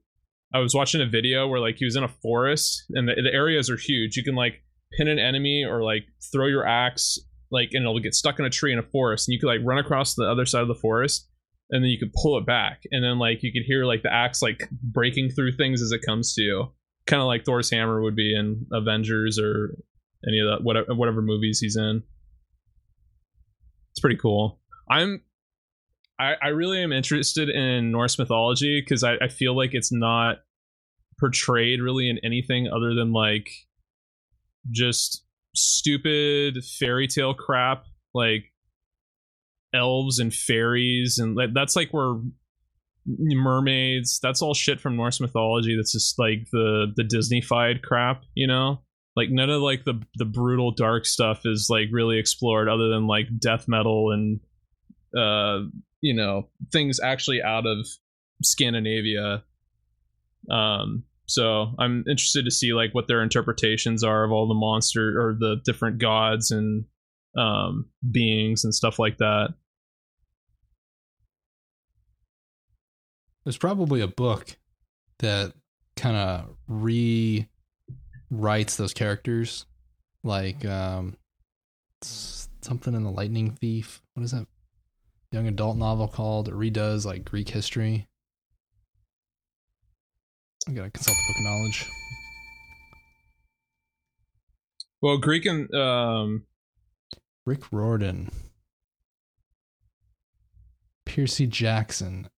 [0.53, 3.33] I was watching a video where like he was in a forest, and the, the
[3.33, 4.17] areas are huge.
[4.17, 4.63] You can like
[4.97, 7.17] pin an enemy or like throw your axe
[7.51, 9.61] like and it'll get stuck in a tree in a forest, and you could like
[9.63, 11.27] run across the other side of the forest.
[11.73, 14.13] And then you could pull it back, and then like you could hear like the
[14.13, 16.67] axe like breaking through things as it comes to you
[17.07, 19.75] kind of like Thor's hammer would be in Avengers or
[20.27, 22.03] any of that whatever whatever movies he's in.
[23.91, 24.59] It's pretty cool.
[24.89, 25.21] I'm
[26.19, 30.37] I, I really am interested in Norse mythology because I, I feel like it's not
[31.19, 33.49] portrayed really in anything other than like
[34.69, 38.45] just stupid fairy tale crap like
[39.73, 42.15] elves and fairies and that's like where
[43.05, 48.47] mermaids that's all shit from norse mythology that's just like the the disneyfied crap you
[48.47, 48.81] know
[49.15, 53.07] like none of like the the brutal dark stuff is like really explored other than
[53.07, 54.39] like death metal and
[55.17, 55.65] uh
[56.01, 57.87] you know things actually out of
[58.43, 59.43] scandinavia.
[60.49, 65.17] Um so i'm interested to see like what their interpretations are of all the monster
[65.17, 66.83] or the different gods and
[67.37, 69.53] um beings and stuff like that.
[73.43, 74.57] There's probably a book
[75.19, 75.53] that
[75.95, 76.55] kind of
[78.31, 79.65] rewrites those characters,
[80.23, 81.17] like um,
[82.01, 84.01] something in the Lightning Thief.
[84.13, 84.47] What is that
[85.31, 86.47] young adult novel called?
[86.47, 88.07] It redoes like Greek history.
[90.67, 91.89] I gotta consult the book of knowledge.
[95.01, 96.45] well greek and um
[97.45, 98.29] Rick Riordan,
[101.05, 102.29] Percy Jackson.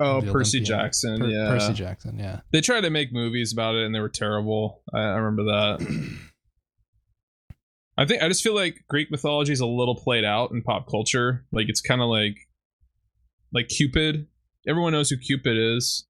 [0.00, 0.60] Oh, Percy.
[0.60, 1.18] Jackson.
[1.20, 1.48] Per- yeah.
[1.48, 2.18] Percy Jackson.
[2.18, 2.40] Yeah.
[2.52, 4.82] They tried to make movies about it and they were terrible.
[4.92, 6.18] I, I remember that.
[7.98, 10.88] I think I just feel like Greek mythology is a little played out in pop
[10.88, 11.44] culture.
[11.50, 12.36] Like it's kind of like
[13.52, 14.28] like Cupid.
[14.68, 16.06] Everyone knows who Cupid is.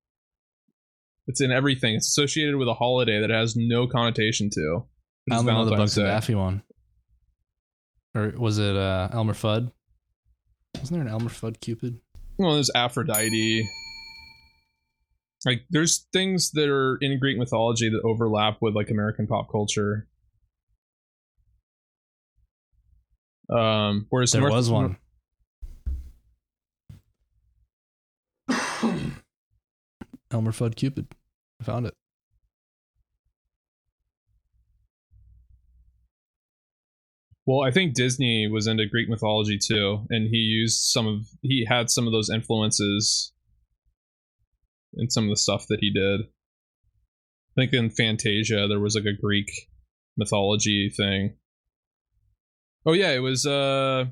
[1.26, 1.94] It's in everything.
[1.94, 4.84] It's associated with a holiday that has no connotation to.
[5.30, 6.62] I only know the Bugs and Daffy one.
[8.14, 9.72] Or was it uh, Elmer Fudd?
[10.78, 12.00] Wasn't there an Elmer Fudd Cupid?
[12.38, 13.66] Well there's aphrodite
[15.44, 20.06] like there's things that are in greek mythology that overlap with like american pop culture
[23.50, 24.96] um whereas There North- was one.
[30.30, 31.06] Elmer Fudd Cupid.
[31.60, 31.94] I found it.
[37.48, 41.64] Well, I think Disney was into Greek mythology too, and he used some of he
[41.66, 43.32] had some of those influences
[44.92, 46.20] in some of the stuff that he did.
[46.20, 49.50] I think in Fantasia there was like a Greek
[50.18, 51.38] mythology thing.
[52.84, 54.04] Oh yeah, it was uh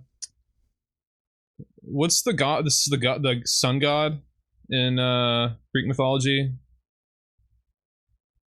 [1.82, 4.22] what's the god this is the god the sun god
[4.70, 6.54] in uh Greek mythology?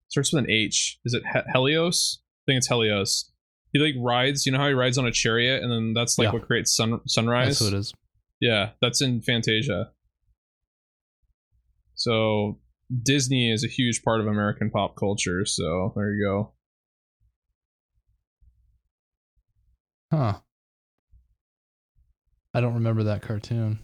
[0.07, 0.97] Starts with an H.
[1.05, 1.21] Is it
[1.53, 2.23] Helios?
[2.23, 3.31] I think it's Helios.
[3.73, 6.27] He like rides, you know how he rides on a chariot and then that's like
[6.27, 6.31] Yeah.
[6.33, 7.59] what creates sun sunrise?
[7.59, 7.93] That's who it is.
[8.39, 9.91] Yeah, that's in Fantasia.
[11.95, 12.59] So
[13.03, 16.53] Disney is a huge part of American pop culture, so there you go.
[20.11, 20.39] Huh.
[22.53, 23.79] I don't remember that cartoon.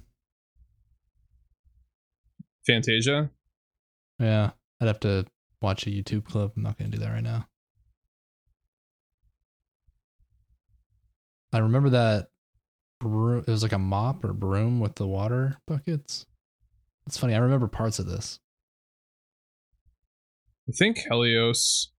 [2.66, 3.30] Fantasia?
[4.20, 4.52] Yeah.
[4.82, 5.26] I'd have to
[5.62, 6.54] watch a YouTube clip.
[6.58, 7.48] I'm not going to do that right now.
[11.56, 12.28] I remember that
[13.00, 16.26] bro- it was like a mop or broom with the water buckets.
[17.08, 17.34] It's funny.
[17.34, 18.40] I remember parts of this.
[20.68, 21.94] I think Helios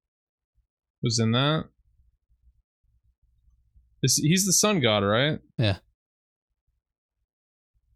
[1.03, 1.65] was in that.
[4.03, 5.39] Is- He's the sun god, right?
[5.57, 5.79] Yeah.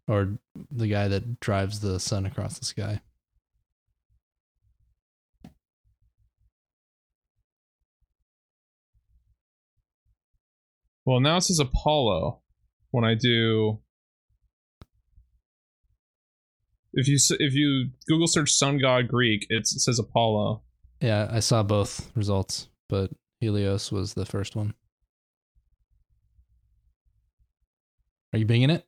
[0.07, 0.39] Or
[0.71, 3.01] the guy that drives the sun across the sky.
[11.05, 12.41] Well, now it says Apollo
[12.91, 13.79] when I do.
[16.93, 20.61] If you if you Google search sun god Greek, it's, it says Apollo.
[20.99, 24.73] Yeah, I saw both results, but Helios was the first one.
[28.33, 28.85] Are you binging it?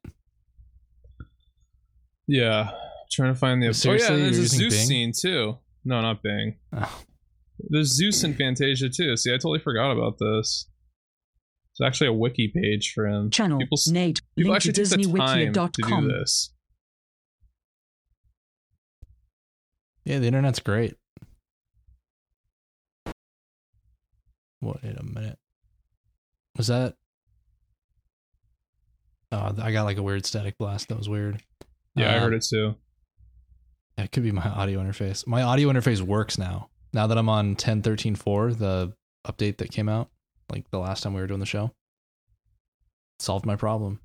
[2.28, 2.72] Yeah,
[3.12, 3.74] trying to find the.
[3.74, 4.08] Seriously?
[4.14, 4.88] oh yeah, there's a Zeus Bing?
[4.88, 5.58] scene too.
[5.86, 6.56] No, not Bing.
[6.74, 7.02] Oh,
[7.60, 9.18] There's Zeus in Fantasia too.
[9.18, 10.68] See, I totally forgot about this.
[11.74, 13.30] It's actually a wiki page for him.
[13.32, 14.22] Channel People, s- Nate.
[14.36, 16.54] people Link to actually take the time to do this.
[20.06, 20.96] yeah, the internet's great.
[24.62, 25.38] Wait a minute.
[26.58, 26.96] Was that?
[29.32, 30.90] Oh, I got like a weird static blast.
[30.90, 31.42] That was weird.
[31.96, 32.76] Yeah, I Um, heard it too.
[33.98, 35.26] That could be my audio interface.
[35.28, 36.70] My audio interface works now.
[36.94, 38.94] Now that I'm on 10.13.4, the
[39.28, 40.12] update that came out,
[40.54, 41.72] like the last time we were doing the show,
[43.20, 44.00] solved my problem.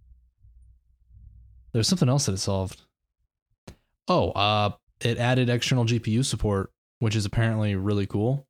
[1.72, 2.82] There's something else that it solved.
[4.08, 8.46] Oh, uh, it added external GPU support, which is apparently really cool.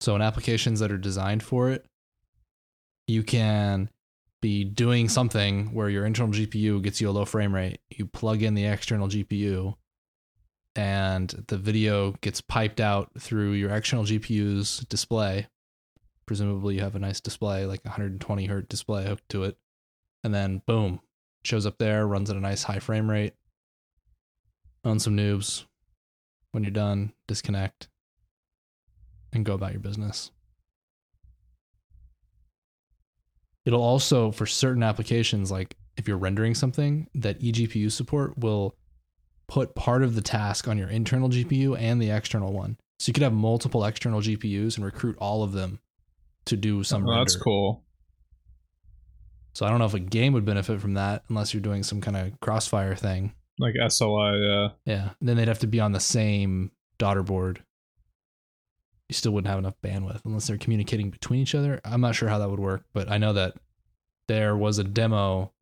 [0.00, 1.84] So in applications that are designed for it,
[3.06, 3.90] you can
[4.42, 7.80] be doing something where your internal GPU gets you a low frame rate.
[7.90, 9.74] You plug in the external GPU
[10.74, 15.46] and the video gets piped out through your external GPU's display.
[16.26, 19.56] Presumably, you have a nice display, like a 120 hertz display hooked to it,
[20.24, 21.00] and then boom,
[21.44, 23.34] shows up there, runs at a nice high frame rate.
[24.84, 25.64] On some noobs.
[26.52, 27.88] When you're done, disconnect
[29.32, 30.30] and go about your business.
[33.64, 38.74] It'll also, for certain applications, like if you're rendering something, that eGPU support will
[39.48, 42.78] put part of the task on your internal GPU and the external one.
[42.98, 45.80] So you could have multiple external GPUs and recruit all of them
[46.46, 47.20] to do some Oh, render.
[47.24, 47.82] that's cool.
[49.54, 52.00] So I don't know if a game would benefit from that unless you're doing some
[52.00, 53.32] kind of crossfire thing.
[53.58, 54.68] Like SLI, yeah.
[54.94, 55.10] Yeah.
[55.18, 57.62] And then they'd have to be on the same daughter board.
[59.08, 61.80] You still wouldn't have enough bandwidth unless they're communicating between each other.
[61.84, 63.54] I'm not sure how that would work, but I know that
[64.28, 65.52] there was a demo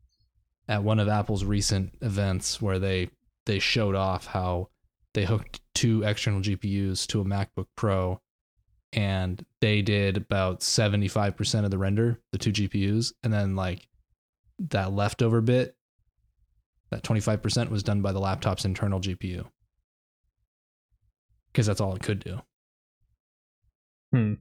[0.67, 3.11] at one of Apple's recent events where they
[3.47, 4.71] they showed off how
[5.13, 8.21] they hooked two external GPUs to a MacBook Pro
[8.95, 13.89] and they did about 75% of the render, the two GPUs, and then like
[14.71, 15.77] that leftover bit
[16.91, 19.47] that 25% was done by the laptop's internal GPU.
[21.53, 22.41] Because that's all it could do.
[24.13, 24.35] Hmm.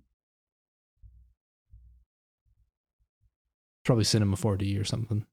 [3.84, 5.26] Probably Cinema 4D or something.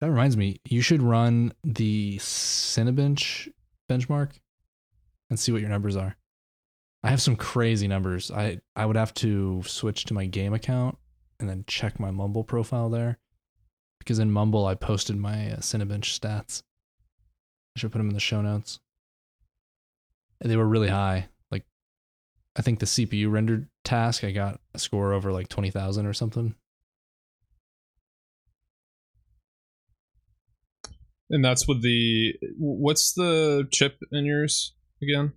[0.00, 3.48] That reminds me, you should run the Cinebench
[3.88, 4.32] benchmark
[5.30, 6.16] and see what your numbers are.
[7.02, 8.30] I have some crazy numbers.
[8.30, 10.98] I I would have to switch to my game account
[11.38, 13.18] and then check my Mumble profile there,
[13.98, 16.62] because in Mumble I posted my uh, Cinebench stats.
[17.76, 18.80] I should put them in the show notes.
[20.40, 21.28] And they were really high.
[21.50, 21.64] Like,
[22.56, 26.12] I think the CPU rendered task I got a score over like twenty thousand or
[26.12, 26.54] something.
[31.30, 35.32] And that's with the what's the chip in yours again?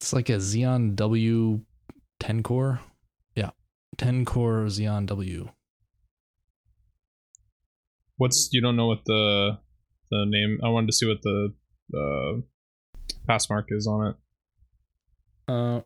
[0.00, 1.60] It's like a Xeon W
[2.20, 2.80] 10 core.
[3.36, 3.50] Yeah.
[3.98, 5.48] 10 core Xeon W.
[8.16, 9.58] What's you don't know what the
[10.10, 10.60] the name?
[10.64, 11.52] I wanted to see what the
[11.94, 12.40] uh,
[13.28, 14.16] Passmark is on it.
[15.48, 15.80] Uh,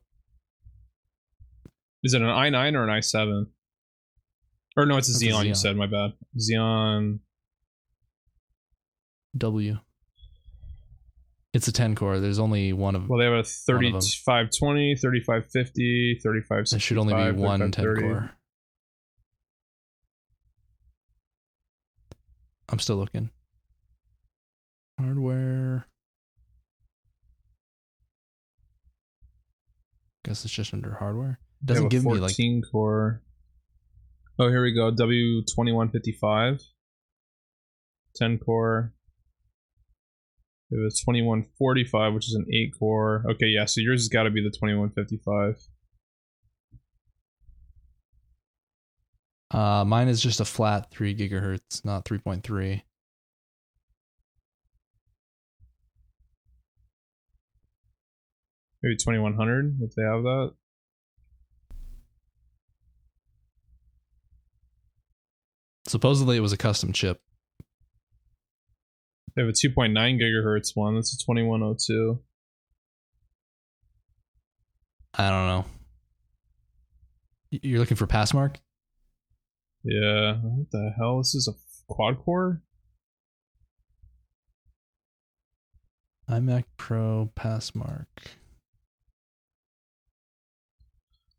[2.03, 3.47] Is it an i9 or an i7?
[4.77, 6.13] Or no, it's a It's a Xeon, You said my bad.
[6.39, 7.21] Xeon.
[9.37, 9.79] W.
[11.53, 12.21] It's a 10 core.
[12.21, 13.09] There's only one of them.
[13.09, 16.71] Well, they have a One of 3520, 3550, 3565.
[16.71, 18.31] there should only be one 10 core.
[22.69, 23.31] I'm still looking.
[24.99, 25.87] Hardware.
[30.25, 31.39] Guess it's just under hardware.
[31.61, 33.23] Have Doesn't give me like 14 core.
[34.39, 34.91] Oh, here we go.
[34.93, 36.63] W2155.
[38.17, 38.93] 10 core.
[40.71, 43.25] It was 2145, which is an 8 core.
[43.31, 45.57] Okay, yeah, so yours has got to be the 2155.
[49.53, 52.83] uh mine is just a flat 3 gigahertz, not 3.3.
[58.83, 60.53] Maybe 2100 if they have that.
[65.87, 67.21] Supposedly it was a custom chip.
[69.37, 70.95] They have a 2.9 gigahertz one.
[70.95, 72.19] That's a 2102.
[75.19, 75.65] I don't know.
[77.51, 78.57] You're looking for Passmark?
[79.85, 80.37] Yeah.
[80.43, 81.19] What the hell?
[81.19, 82.63] This is a quad core?
[86.29, 88.07] iMac Pro Passmark.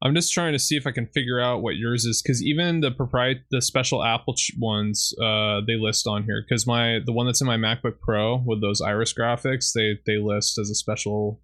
[0.02, 2.82] I'm just trying to see if I can figure out what yours is because even
[2.82, 7.12] the propriet the special Apple ch- ones uh, they list on here because my the
[7.12, 10.76] one that's in my MacBook Pro with those Iris graphics they they list as a
[10.76, 11.42] special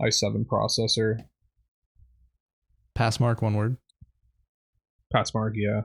[0.00, 1.18] i7 processor.
[2.96, 3.76] Passmark, one word.
[5.14, 5.82] Passmark, yeah.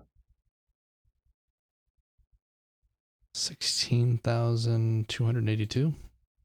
[3.34, 5.94] 16,282.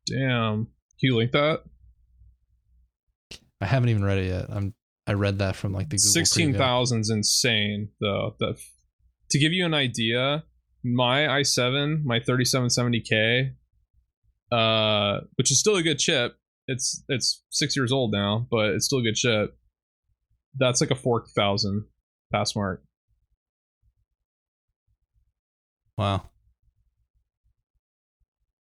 [0.07, 0.65] Damn.
[0.65, 0.69] Can
[1.01, 1.63] you link that?
[3.61, 4.47] I haven't even read it yet.
[4.51, 4.75] I'm
[5.07, 8.37] I read that from like the Google Sixteen thousand's insane though.
[8.39, 8.57] The
[9.31, 10.45] to give you an idea,
[10.85, 13.53] my i7, my 3770K,
[14.53, 16.37] uh, which is still a good chip.
[16.69, 19.57] It's it's six years old now, but it's still a good chip.
[20.57, 21.87] That's like a four thousand
[22.33, 22.79] Passmark.
[25.99, 26.31] Wow.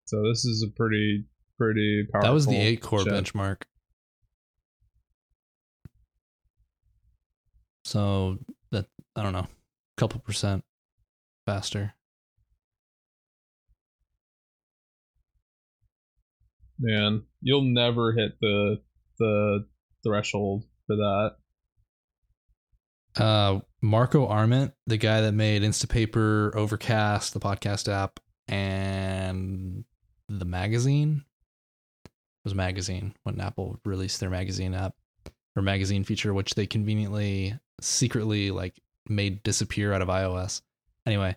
[0.07, 1.27] So this is a pretty
[1.59, 2.29] pretty powerful.
[2.29, 3.13] That was the 8 core chip.
[3.13, 3.63] benchmark.
[7.89, 8.37] So
[8.71, 8.85] that
[9.17, 9.49] I don't know, a
[9.97, 10.63] couple percent
[11.47, 11.95] faster.
[16.79, 18.83] Man, you'll never hit the
[19.19, 19.67] the
[20.05, 21.37] threshold for that.
[23.17, 29.85] Uh Marco Arment, the guy that made Instapaper, Overcast, the podcast app, and
[30.29, 31.25] the magazine.
[32.05, 32.11] It
[32.45, 34.95] was magazine when Apple released their magazine app
[35.57, 40.63] or magazine feature, which they conveniently secretly like made disappear out of iOS.
[41.07, 41.37] Anyway,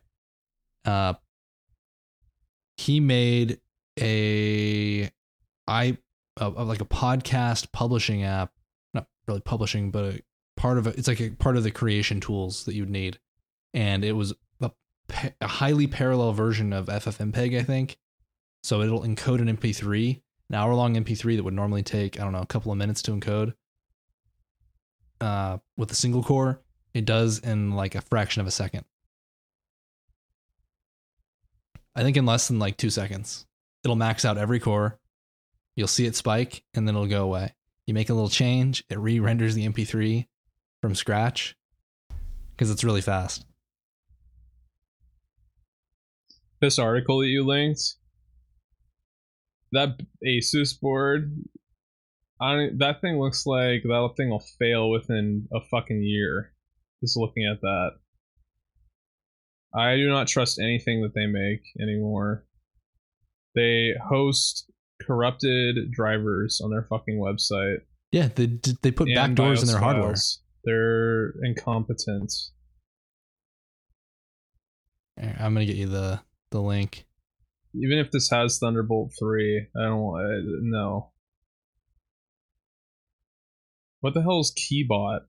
[0.86, 1.14] uh
[2.78, 3.60] he made
[4.00, 5.12] a
[5.68, 5.98] i
[6.38, 8.52] a, a- like a podcast publishing app,
[8.94, 10.22] not really publishing, but a
[10.58, 10.98] part of it.
[10.98, 13.20] It's like a part of the creation tools that you'd need,
[13.74, 14.72] and it was a,
[15.42, 17.98] a highly parallel version of FFmpeg, I think.
[18.64, 22.34] So it'll encode an MP3, an hour long MP3 that would normally take I don't
[22.34, 23.54] know a couple of minutes to encode.
[25.22, 26.60] Uh, with a single core,
[26.96, 28.84] it does in like a fraction of a second.
[31.96, 33.46] I think in less than like two seconds.
[33.84, 35.00] It'll max out every core.
[35.76, 37.54] You'll see it spike and then it'll go away.
[37.86, 40.28] You make a little change, it re renders the MP3
[40.82, 41.56] from scratch
[42.52, 43.46] because it's really fast.
[46.60, 47.96] This article that you linked,
[49.72, 51.44] that Asus board,
[52.42, 56.54] I that thing looks like that thing will fail within a fucking year.
[57.04, 57.92] Just looking at that,
[59.74, 62.46] I do not trust anything that they make anymore.
[63.56, 64.72] They host
[65.02, 67.80] corrupted drivers on their fucking website.
[68.12, 70.16] Yeah, they they put and backdoors in their hardware.
[70.64, 72.34] They're incompetent.
[75.18, 77.06] I'm gonna get you the the link.
[77.74, 81.12] Even if this has Thunderbolt 3, I don't I, no.
[84.02, 85.22] What the hell is Keybot?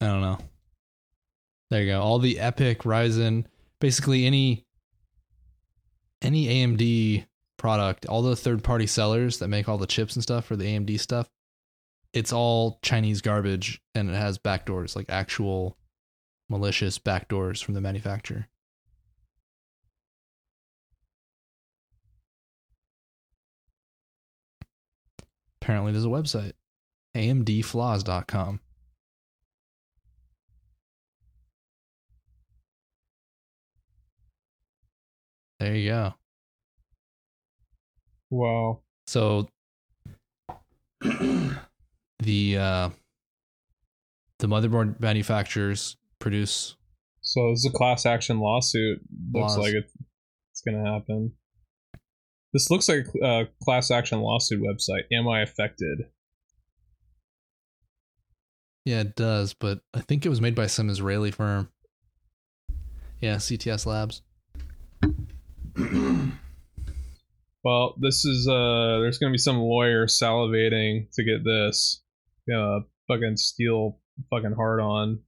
[0.00, 0.38] I don't know.
[1.70, 2.02] There you go.
[2.02, 3.46] All the EPYC, Ryzen,
[3.80, 4.66] basically any
[6.20, 7.26] any AMD
[7.56, 10.64] product, all the third party sellers that make all the chips and stuff for the
[10.64, 11.28] AMD stuff,
[12.12, 15.76] it's all Chinese garbage and it has backdoors, like actual
[16.48, 18.48] malicious backdoors from the manufacturer.
[25.64, 26.52] Apparently, there's a website,
[27.16, 28.60] amdflaws.com.
[35.58, 36.14] There you go.
[38.28, 38.80] Wow.
[39.06, 39.48] So
[41.00, 42.90] the uh
[44.38, 46.76] the motherboard manufacturers produce
[47.22, 49.00] So this is a class action lawsuit.
[49.32, 49.58] Looks Laws.
[49.58, 49.90] like it,
[50.52, 51.32] it's gonna happen.
[52.54, 55.02] This looks like a uh, class action lawsuit website.
[55.12, 56.06] Am I affected?
[58.84, 61.70] yeah, it does, but I think it was made by some Israeli firm.
[63.20, 64.22] Yeah, CTS Labs.
[67.64, 72.02] Well, this is uh there's gonna be some lawyer salivating to get this.
[72.46, 75.20] Yeah, fucking steel fucking hard on.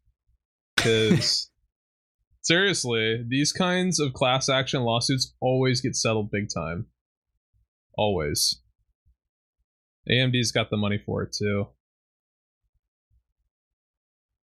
[0.77, 1.51] Cause
[2.43, 6.89] seriously, these kinds of class action lawsuits always get settled big time.
[7.97, 8.61] Always.
[10.11, 11.69] AMD's got the money for it too.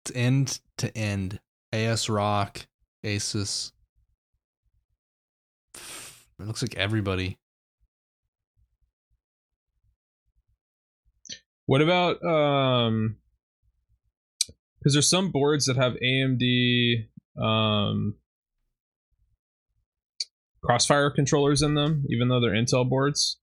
[0.04, 1.40] It's end to end.
[1.72, 2.66] ASRock,
[3.04, 3.72] Asus.
[5.74, 7.38] It looks like everybody.
[11.66, 13.16] What about um
[14.78, 18.14] because there's some boards that have AMD um
[20.68, 23.38] crossfire controllers in them, even though they're Intel boards.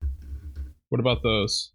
[0.89, 1.71] What about those?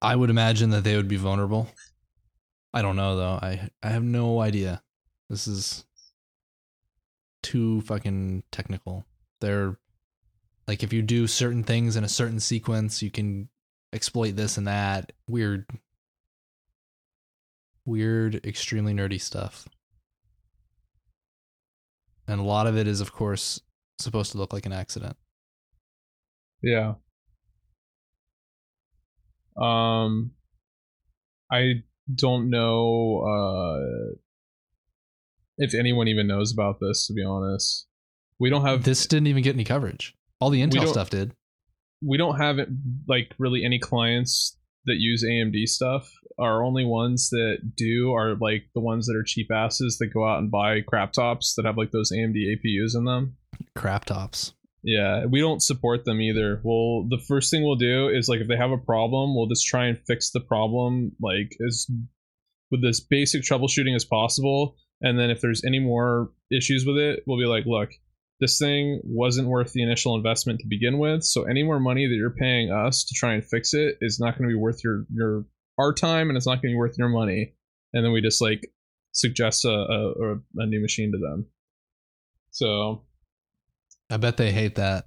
[0.00, 1.68] I would imagine that they would be vulnerable.
[2.72, 3.38] I don't know though.
[3.42, 4.82] I I have no idea.
[5.28, 5.84] This is
[7.42, 9.04] too fucking technical.
[9.42, 9.76] They're
[10.66, 13.50] like if you do certain things in a certain sequence, you can
[13.92, 15.12] exploit this and that.
[15.28, 15.66] Weird
[17.84, 19.68] weird, extremely nerdy stuff.
[22.32, 23.60] And a lot of it is of course
[23.98, 25.16] supposed to look like an accident.
[26.62, 26.94] Yeah.
[29.60, 30.32] Um
[31.50, 34.14] I don't know uh
[35.58, 37.86] if anyone even knows about this to be honest.
[38.38, 40.16] We don't have This didn't even get any coverage.
[40.40, 41.34] All the Intel stuff did.
[42.00, 42.56] we don't have
[43.06, 44.56] like really any clients
[44.86, 46.10] that use AMD stuff.
[46.38, 50.26] are only ones that do are like the ones that are cheap asses that go
[50.26, 53.36] out and buy crap tops that have like those AMD APUs in them.
[53.76, 54.54] Crap tops.
[54.82, 56.60] Yeah, we don't support them either.
[56.64, 59.66] Well, the first thing we'll do is like if they have a problem, we'll just
[59.66, 61.86] try and fix the problem like as
[62.70, 64.74] with this basic troubleshooting as possible.
[65.00, 67.90] And then if there's any more issues with it, we'll be like, look,
[68.42, 71.22] this thing wasn't worth the initial investment to begin with.
[71.22, 74.36] So any more money that you're paying us to try and fix it is not
[74.36, 75.46] going to be worth your your
[75.78, 77.54] our time, and it's not going to be worth your money.
[77.94, 78.68] And then we just like
[79.12, 81.46] suggest a a, a new machine to them.
[82.50, 83.04] So
[84.10, 85.06] I bet they hate that.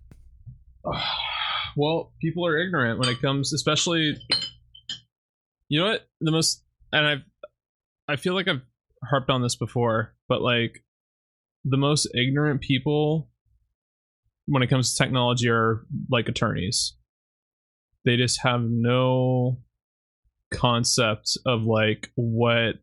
[1.75, 4.17] well, people are ignorant when it comes, especially.
[5.67, 6.07] You know what?
[6.21, 6.63] The most,
[6.93, 7.23] and I've,
[8.07, 8.61] I feel like I've
[9.03, 10.83] harped on this before, but like,
[11.65, 13.29] the most ignorant people
[14.45, 16.95] when it comes to technology are like attorneys.
[18.05, 19.57] They just have no
[20.53, 22.75] concept of like what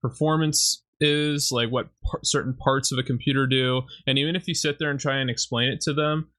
[0.00, 4.54] performance is, like what par- certain parts of a computer do, and even if you
[4.54, 6.30] sit there and try and explain it to them,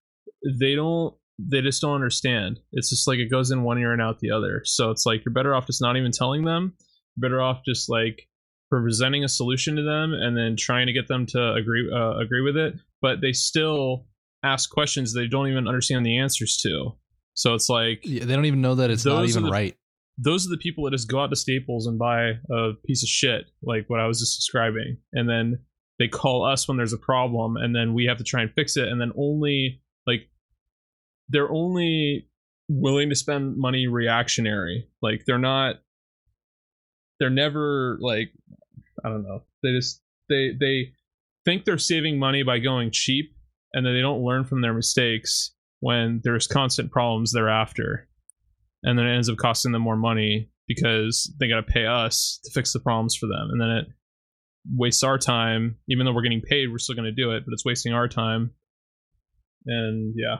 [0.60, 2.60] they don't they just don't understand.
[2.72, 4.62] It's just like it goes in one ear and out the other.
[4.66, 6.74] So it's like you're better off just not even telling them.
[7.16, 8.28] You're better off just like
[8.70, 12.42] presenting a solution to them and then trying to get them to agree uh, agree
[12.42, 14.06] with it but they still
[14.44, 16.92] ask questions they don't even understand the answers to
[17.34, 19.76] so it's like Yeah, they don't even know that it's not even the- right.
[20.18, 23.10] those are the people that just go out to Staples and buy a piece of
[23.10, 25.60] shit, like what I was just describing, and then
[26.00, 28.76] they call us when there's a problem, and then we have to try and fix
[28.78, 30.30] it, and then only like
[31.30, 32.28] they're only
[32.70, 35.76] willing to spend money reactionary, like they're not,
[37.20, 38.32] they're never like,
[39.04, 40.94] I don't know, they just they they
[41.46, 43.36] think they're saving money by going cheap,
[43.74, 48.08] and then they don't learn from their mistakes when there's constant problems thereafter
[48.84, 52.40] and then it ends up costing them more money because they got to pay us
[52.44, 53.50] to fix the problems for them.
[53.52, 53.88] And then it
[54.76, 55.78] wastes our time.
[55.90, 58.08] Even though we're getting paid we're still going to do it but it's wasting our
[58.08, 58.52] time.
[59.66, 60.38] And yeah.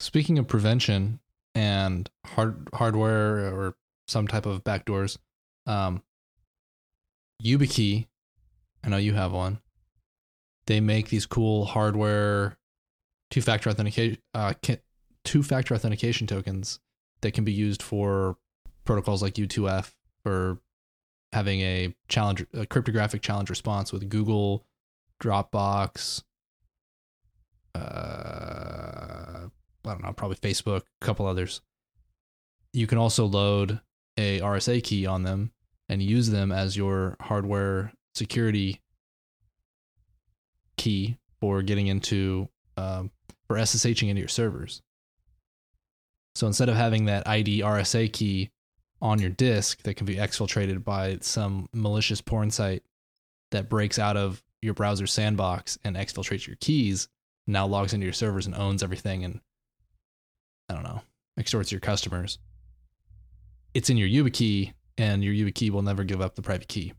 [0.00, 1.18] Speaking of prevention
[1.58, 3.74] and hard hardware or
[4.06, 5.18] some type of backdoors,
[5.66, 6.02] Um,
[7.42, 8.06] YubiKey,
[8.84, 9.58] I know you have one.
[10.66, 12.58] They make these cool hardware
[13.30, 14.54] two-factor authentication uh,
[15.24, 16.78] two-factor authentication tokens
[17.22, 18.36] that can be used for
[18.84, 20.60] protocols like U2F for
[21.32, 24.64] having a challenge a cryptographic challenge response with Google,
[25.20, 26.22] Dropbox,
[27.74, 29.27] uh,
[29.88, 31.60] I don't know, probably Facebook, a couple others.
[32.72, 33.80] You can also load
[34.16, 35.52] a RSA key on them
[35.88, 38.80] and use them as your hardware security
[40.76, 43.10] key for getting into um,
[43.46, 44.82] for SSHing into your servers.
[46.34, 48.50] So instead of having that ID RSA key
[49.00, 52.82] on your disk that can be exfiltrated by some malicious porn site
[53.50, 57.08] that breaks out of your browser sandbox and exfiltrates your keys,
[57.46, 59.40] now logs into your servers and owns everything and
[60.68, 61.00] I don't know,
[61.38, 62.38] extorts your customers.
[63.74, 66.92] It's in your YubiKey and your YubiKey will never give up the private key.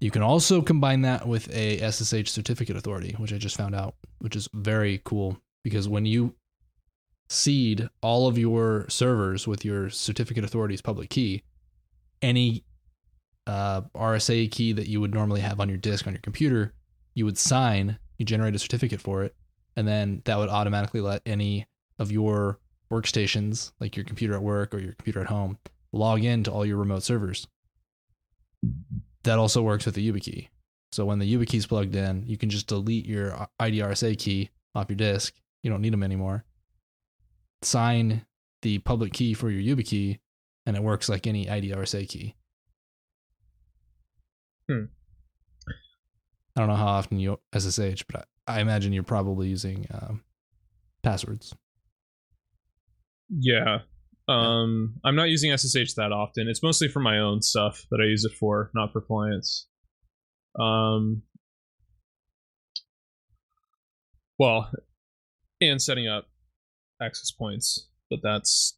[0.00, 3.94] You can also combine that with a SSH certificate authority, which I just found out,
[4.18, 6.34] which is very cool because when you
[7.28, 11.42] seed all of your servers with your certificate authority's public key,
[12.22, 12.64] any
[13.46, 16.74] uh, RSA key that you would normally have on your disk on your computer,
[17.14, 19.34] you would sign, you generate a certificate for it,
[19.78, 21.66] and then that would automatically let any
[21.98, 22.58] of your
[22.90, 25.58] workstations, like your computer at work or your computer at home,
[25.92, 27.46] log in to all your remote servers.
[29.24, 30.48] That also works with the YubiKey.
[30.92, 34.88] So when the YubiKey is plugged in, you can just delete your IDRSA key off
[34.88, 35.34] your disk.
[35.62, 36.44] You don't need them anymore
[37.62, 38.24] sign
[38.62, 40.18] the public key for your YubiKey,
[40.66, 42.34] and it works like any IDRSA key.
[44.68, 44.84] Hmm.
[46.56, 50.22] I don't know how often you SSH, but I, imagine you're probably using um,
[51.02, 51.54] passwords.
[53.30, 53.78] Yeah.
[54.28, 56.48] Um, I'm not using SSH that often.
[56.48, 59.66] It's mostly for my own stuff that I use it for, not for clients.
[60.58, 61.22] Um,
[64.38, 64.70] well,
[65.60, 66.26] and setting up
[67.00, 68.76] access points, but that's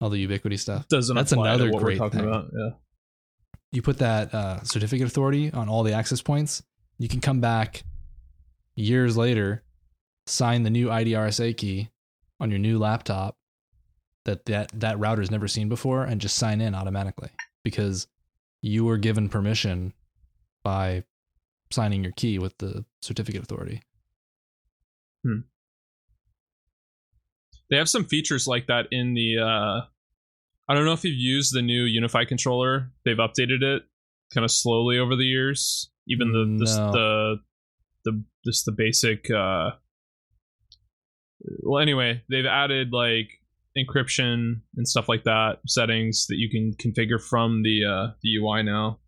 [0.00, 0.88] all the Ubiquiti stuff.
[0.88, 2.28] Doesn't that's another great we're talking thing.
[2.28, 2.46] about.
[2.56, 2.70] Yeah.
[3.72, 6.62] You put that uh, certificate authority on all the access points.
[6.98, 7.84] You can come back
[8.74, 9.62] years later,
[10.26, 11.90] sign the new IDRSA key
[12.40, 13.36] on your new laptop
[14.24, 17.30] that that that router's never seen before, and just sign in automatically
[17.64, 18.06] because
[18.60, 19.92] you were given permission
[20.62, 21.02] by
[21.70, 23.82] signing your key with the certificate authority.
[25.24, 25.40] Hmm.
[27.70, 29.80] They have some features like that in the uh
[30.68, 32.90] I don't know if you've used the new UniFi controller.
[33.04, 33.82] They've updated it
[34.32, 35.90] kind of slowly over the years.
[36.06, 36.92] Even the the No.
[36.92, 37.40] the, the
[38.44, 39.70] just the basic uh
[41.62, 43.28] well anyway, they've added like
[43.76, 48.62] encryption and stuff like that settings that you can configure from the uh the UI
[48.62, 48.98] now.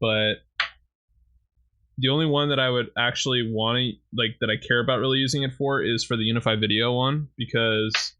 [0.00, 0.34] But
[1.98, 5.18] the only one that I would actually want to like that I care about really
[5.18, 8.14] using it for is for the UniFi Video one because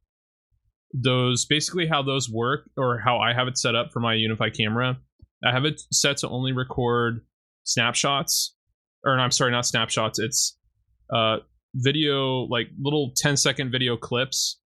[0.92, 4.56] those basically how those work or how I have it set up for my UniFi
[4.56, 4.98] camera.
[5.44, 7.24] I have it set to only record
[7.62, 8.56] snapshots
[9.04, 10.18] or I'm sorry, not snapshots.
[10.18, 10.56] It's
[11.12, 11.38] uh
[11.74, 14.58] video like little 10 second video clips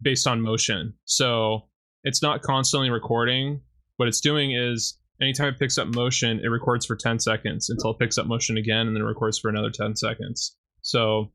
[0.00, 0.94] based on motion.
[1.04, 1.68] So
[2.04, 3.60] it's not constantly recording.
[3.96, 7.90] What it's doing is anytime it picks up motion, it records for 10 seconds until
[7.92, 10.56] it picks up motion again and then records for another 10 seconds.
[10.82, 11.32] So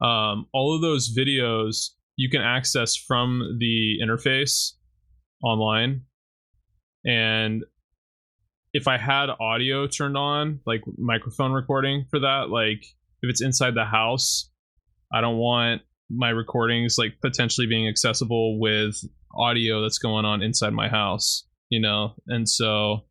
[0.00, 4.72] um, all of those videos you can access from the interface
[5.42, 6.02] online.
[7.04, 7.64] And
[8.72, 12.82] if I had audio turned on, like microphone recording for that, like
[13.22, 14.50] if it's inside the house,
[15.12, 18.96] I don't want my recordings like potentially being accessible with
[19.34, 22.14] audio that's going on inside my house you know?
[22.28, 23.06] And so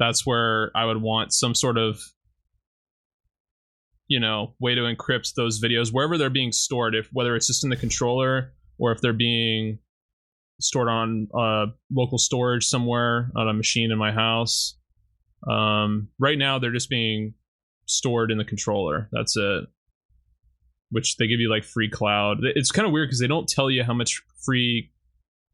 [0.00, 2.00] that's where i would want some sort of
[4.08, 7.62] you know way to encrypt those videos wherever they're being stored if whether it's just
[7.62, 9.78] in the controller or if they're being
[10.58, 14.78] stored on uh, local storage somewhere on a machine in my house
[15.48, 17.34] um, right now they're just being
[17.86, 19.08] stored in the controller.
[19.12, 19.64] That's it.
[20.90, 22.38] Which they give you like free cloud.
[22.42, 24.90] It's kind of weird because they don't tell you how much free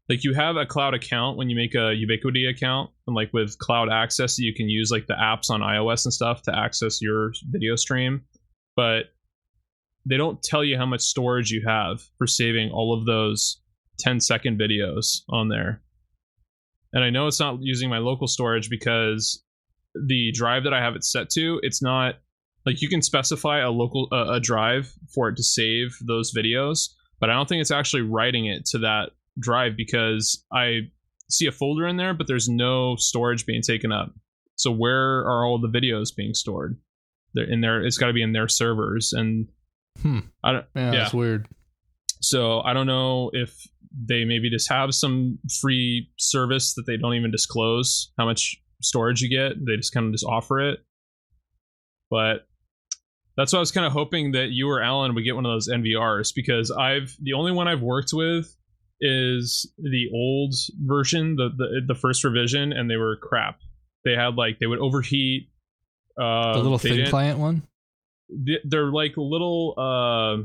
[0.09, 3.59] like you have a cloud account when you make a Ubiquiti account and like with
[3.59, 7.33] cloud access you can use like the apps on ios and stuff to access your
[7.51, 8.23] video stream.
[8.77, 9.07] But
[10.09, 13.61] they don't tell you how much storage you have for saving all of those
[13.99, 15.83] 10 second videos on there.
[16.93, 19.43] And i know it's not using my local storage because
[20.07, 22.17] the drive that i have it set to it's not
[22.65, 26.89] like you can specify a local uh, a drive for it to save those videos
[27.21, 30.89] but i don't think it's actually writing it to that drive because I
[31.29, 34.15] see a folder in there, but there's no storage being taken up.
[34.55, 36.79] So where are all the videos being stored?
[37.35, 37.85] They're in there.
[37.85, 39.49] It's got to be in their servers, and
[40.01, 40.21] Hmm.
[40.43, 40.65] I don't.
[40.75, 40.99] Yeah, Yeah.
[41.01, 41.49] that's weird.
[42.23, 43.55] So I don't know if
[43.93, 49.23] they maybe just have some free service that they don't even disclose how much storage
[49.23, 49.65] you get.
[49.65, 50.81] They just kind of just offer it.
[52.11, 52.47] But
[53.37, 55.53] that's why I was kind of hoping that you or Alan would get one of
[55.53, 58.55] those NVRs because I've the only one I've worked with
[59.01, 60.55] is the old
[60.85, 63.59] version, the the, the first revision, and they were crap.
[64.05, 65.49] They had like they would overheat.
[66.19, 67.63] Uh, the little thin client one.
[68.65, 70.43] they're like little uh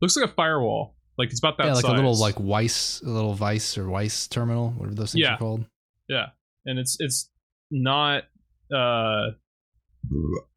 [0.00, 3.08] looks like a firewall like it's about that yeah, like a little like Wyse, a
[3.10, 5.34] little Vice or Wyse terminal, whatever those things Yeah.
[5.34, 5.64] are called.
[6.08, 6.26] yeah
[6.66, 7.30] and it's it's
[7.70, 8.24] not
[8.72, 9.30] uh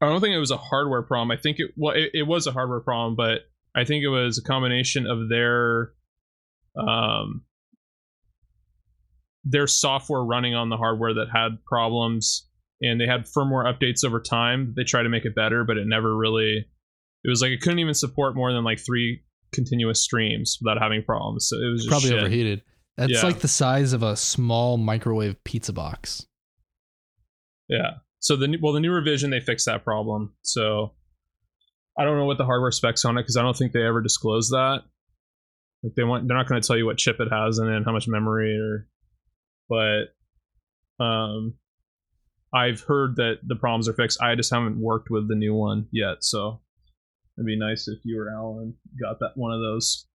[0.00, 2.52] don't think it was a hardware problem i think it well it, it was a
[2.52, 3.40] hardware problem but
[3.74, 5.92] i think it was a combination of their
[6.76, 7.42] um
[9.44, 12.48] their software running on the hardware that had problems
[12.80, 15.86] and they had firmware updates over time they tried to make it better but it
[15.86, 16.66] never really
[17.24, 21.02] it was like it couldn't even support more than like three continuous streams without having
[21.02, 22.18] problems so it was just Probably shit.
[22.18, 22.62] overheated.
[22.96, 23.22] That's Yeah.
[23.22, 26.26] like the size of a small microwave pizza box.
[27.68, 27.98] Yeah.
[28.20, 30.34] So the new, well, the new revision they fixed that problem.
[30.42, 30.94] So
[31.98, 34.00] I don't know what the hardware specs on it because I don't think they ever
[34.02, 34.82] disclose that.
[35.82, 37.92] Like they want, they're not going to tell you what chip it has and how
[37.92, 38.88] much memory, or.
[39.68, 41.54] But, um,
[42.54, 44.20] I've heard that the problems are fixed.
[44.22, 46.62] I just haven't worked with the new one yet, so
[47.36, 50.06] it'd be nice if you or Alan got that one of those.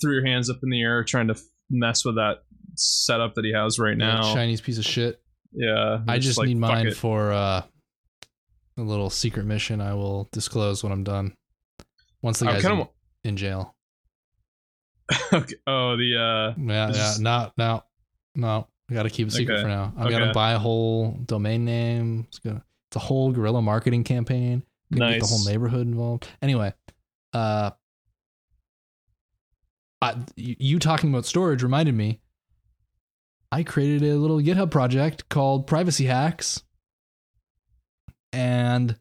[0.00, 1.34] Threw your hands up in the air trying to
[1.70, 2.42] mess with that
[2.74, 4.34] setup that he has right That now.
[4.34, 5.20] Chinese piece of shit.
[5.52, 6.96] Yeah, I just like, need mine it.
[6.96, 7.62] for uh,
[8.76, 9.80] a little secret mission.
[9.80, 11.34] I will disclose when I'm done.
[12.22, 12.82] Once the guy's kinda
[13.24, 13.74] in, in jail.
[15.32, 15.54] okay.
[15.66, 17.14] Oh, the uh, Yeah, yeah.
[17.18, 17.82] No, no,
[18.34, 18.66] no.
[18.90, 19.62] I got to keep it secret Okay.
[19.62, 19.92] for now.
[19.96, 20.18] I'm Okay.
[20.18, 22.26] gonna buy a whole domain name.
[22.28, 22.62] It's gonna.
[22.88, 24.64] It's a whole guerrilla marketing campaign.
[24.92, 26.26] Gonna get the whole neighborhood involved.
[26.42, 26.72] Anyway,
[27.32, 27.70] uh,
[30.02, 32.20] I, you talking about storage reminded me.
[33.52, 36.62] I created a little GitHub project called Privacy Hacks,
[38.32, 38.96] and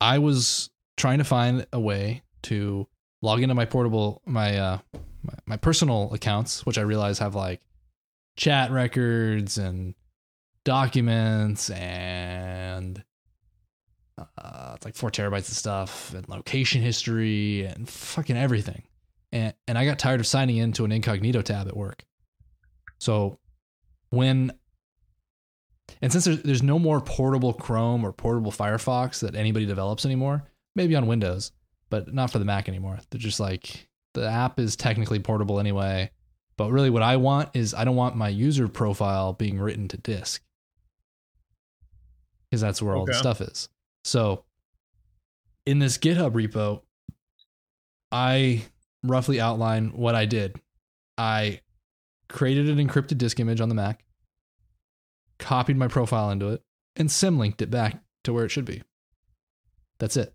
[0.00, 2.88] I was trying to find a way to
[3.20, 4.78] log into my portable my uh
[5.22, 7.60] my, my personal accounts, which I realize have like
[8.36, 9.94] chat records and
[10.64, 13.04] documents and
[14.18, 18.82] uh, it's like four terabytes of stuff and location history and fucking everything.
[19.32, 22.04] And and I got tired of signing into an incognito tab at work.
[22.98, 23.38] So
[24.10, 24.52] when
[26.00, 30.44] and since there's, there's no more portable Chrome or portable Firefox that anybody develops anymore,
[30.74, 31.52] maybe on Windows,
[31.90, 32.98] but not for the Mac anymore.
[33.10, 36.10] They're just like the app is technically portable anyway.
[36.56, 39.96] But really, what I want is I don't want my user profile being written to
[39.96, 40.42] disk
[42.50, 43.70] because that's where all the stuff is.
[44.04, 44.44] So
[45.64, 46.82] in this GitHub repo,
[48.10, 48.62] I
[49.02, 50.60] roughly outline what I did.
[51.18, 51.60] I
[52.28, 54.04] created an encrypted disk image on the Mac,
[55.38, 56.62] copied my profile into it,
[56.96, 58.82] and symlinked it back to where it should be.
[59.98, 60.34] That's it.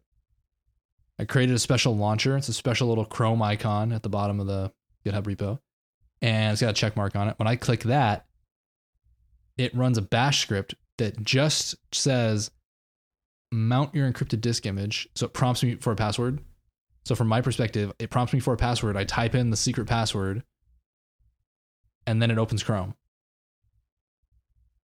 [1.20, 2.38] I created a special launcher.
[2.38, 4.72] It's a special little Chrome icon at the bottom of the
[5.06, 5.60] GitHub repo,
[6.22, 7.36] and it's got a check mark on it.
[7.38, 8.26] When I click that,
[9.58, 12.52] it runs a bash script that just says
[13.52, 15.08] mount your encrypted disk image.
[15.16, 16.40] So it prompts me for a password.
[17.08, 18.98] So from my perspective, it prompts me for a password.
[18.98, 20.44] I type in the secret password,
[22.06, 22.96] and then it opens Chrome.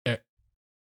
[0.07, 0.23] It,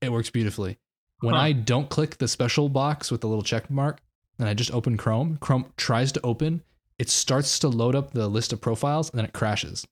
[0.01, 0.79] it works beautifully.
[1.21, 1.41] When Huh.
[1.43, 4.01] I don't click the special box with the little check mark
[4.39, 6.63] and I just open Chrome, Chrome tries to open,
[6.99, 9.87] it starts to load up the list of profiles and then it crashes.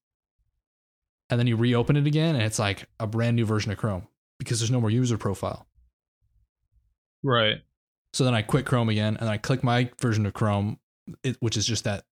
[1.29, 4.09] And then you reopen it again and it's like a brand new version of Chrome
[4.39, 5.67] because there's no more user profile.
[7.23, 7.59] right.
[8.15, 10.79] So then I quit Chrome again and I click my version of Chrome,
[11.23, 12.05] it, which is just that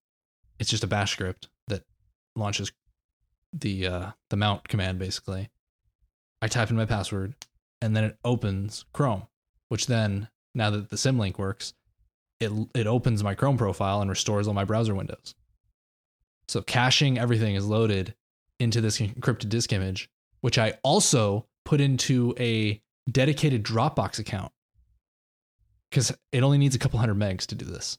[0.59, 1.83] it's just a bash script that
[2.35, 2.71] launches
[3.53, 5.49] the uh, the mount command basically.
[6.41, 7.35] I type in my password
[7.81, 9.27] and then it opens Chrome,
[9.69, 11.73] which then now that the symlink works,
[12.39, 15.35] it it opens my Chrome profile and restores all my browser windows.
[16.47, 18.15] So caching everything is loaded
[18.59, 20.09] into this encrypted disk image,
[20.41, 24.51] which I also put into a dedicated Dropbox account
[25.89, 27.97] because it only needs a couple hundred megs to do this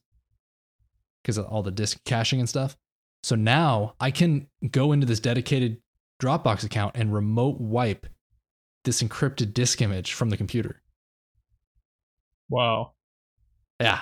[1.22, 2.76] because of all the disk caching and stuff.
[3.22, 5.78] So now I can go into this dedicated
[6.22, 8.06] Dropbox account and remote wipe
[8.84, 10.82] this encrypted disk image from the computer.
[12.48, 12.92] Wow.
[13.80, 14.00] Yeah,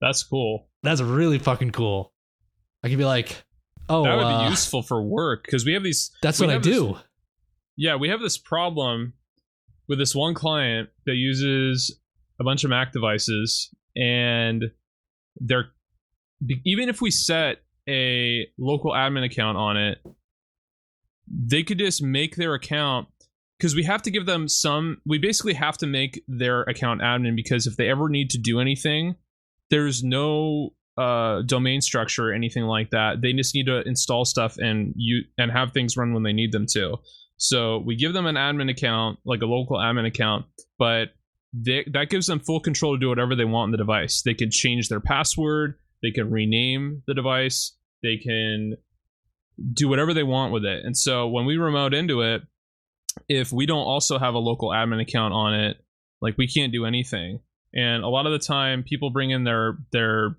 [0.00, 0.68] That's cool.
[0.82, 2.12] that's really fucking cool.
[2.84, 3.44] I could be like,
[3.88, 6.12] oh, that would uh, be useful for work because we have these.
[6.22, 6.96] that's what I this- do.
[7.76, 9.14] yeah, we have this problem
[9.88, 11.98] with this one client that uses
[12.38, 14.64] a bunch of Mac devices, and
[15.40, 15.70] they're
[16.64, 17.58] even if we set
[17.88, 19.98] a local admin account on it,
[21.28, 23.08] they could just make their account
[23.58, 25.00] because we have to give them some.
[25.06, 28.60] We basically have to make their account admin because if they ever need to do
[28.60, 29.16] anything,
[29.70, 33.20] there's no uh, domain structure or anything like that.
[33.20, 36.52] They just need to install stuff and you and have things run when they need
[36.52, 36.98] them to.
[37.38, 40.46] So we give them an admin account, like a local admin account,
[40.78, 41.08] but
[41.52, 44.22] they, that gives them full control to do whatever they want on the device.
[44.22, 48.76] They can change their password, they can rename the device, they can
[49.72, 50.84] do whatever they want with it.
[50.84, 52.42] And so when we remote into it,
[53.28, 55.78] if we don't also have a local admin account on it,
[56.20, 57.40] like we can't do anything.
[57.74, 60.36] And a lot of the time people bring in their their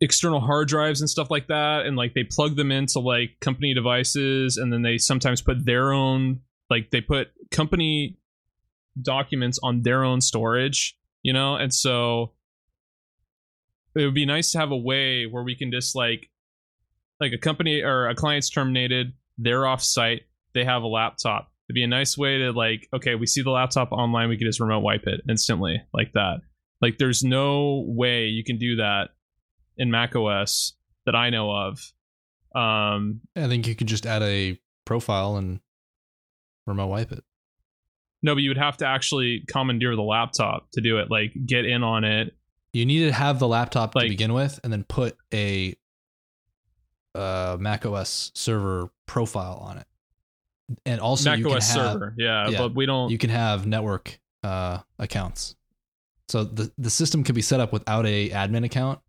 [0.00, 3.74] external hard drives and stuff like that and like they plug them into like company
[3.74, 6.40] devices and then they sometimes put their own
[6.70, 8.18] like they put company
[9.00, 12.32] documents on their own storage you know and so
[13.96, 16.30] it would be nice to have a way where we can just like
[17.20, 20.22] like a company or a client's terminated they're off site
[20.54, 23.50] they have a laptop it'd be a nice way to like okay we see the
[23.50, 26.40] laptop online we can just remote wipe it instantly like that
[26.82, 29.10] like there's no way you can do that
[29.78, 30.74] in Mac OS
[31.06, 31.78] that I know of.
[32.54, 35.60] Um, I think you could just add a profile and
[36.66, 37.24] remote wipe it.
[38.22, 41.10] no, but you would have to actually commandeer the laptop to do it.
[41.10, 42.34] Like get in on it.
[42.72, 45.74] You need to have the laptop Like- to begin with, and then put a
[47.14, 49.86] uh, Mac OS server profile on it.
[50.86, 53.10] And also, Mac you can OS have, server, yeah, yeah, but we don't.
[53.10, 55.54] you can have network uh, accounts.
[56.28, 59.00] So the the system can be set up without a admin account,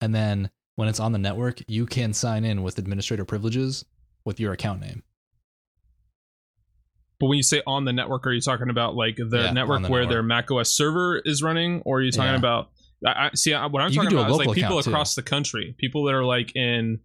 [0.00, 3.84] and then when it's on the network, you can sign in with administrator privileges
[4.24, 5.02] with your account name.
[7.20, 9.82] but when you say on the network, are you talking about like the Yeah, network
[9.82, 10.08] the where network.
[10.12, 12.36] their Mac OS server is running, or are you talking Yeah.
[12.38, 12.70] about?
[13.06, 13.52] I, I see.
[13.54, 14.90] I, what I'm You talking about is like people account, too.
[14.90, 17.00] across the country, people that are like in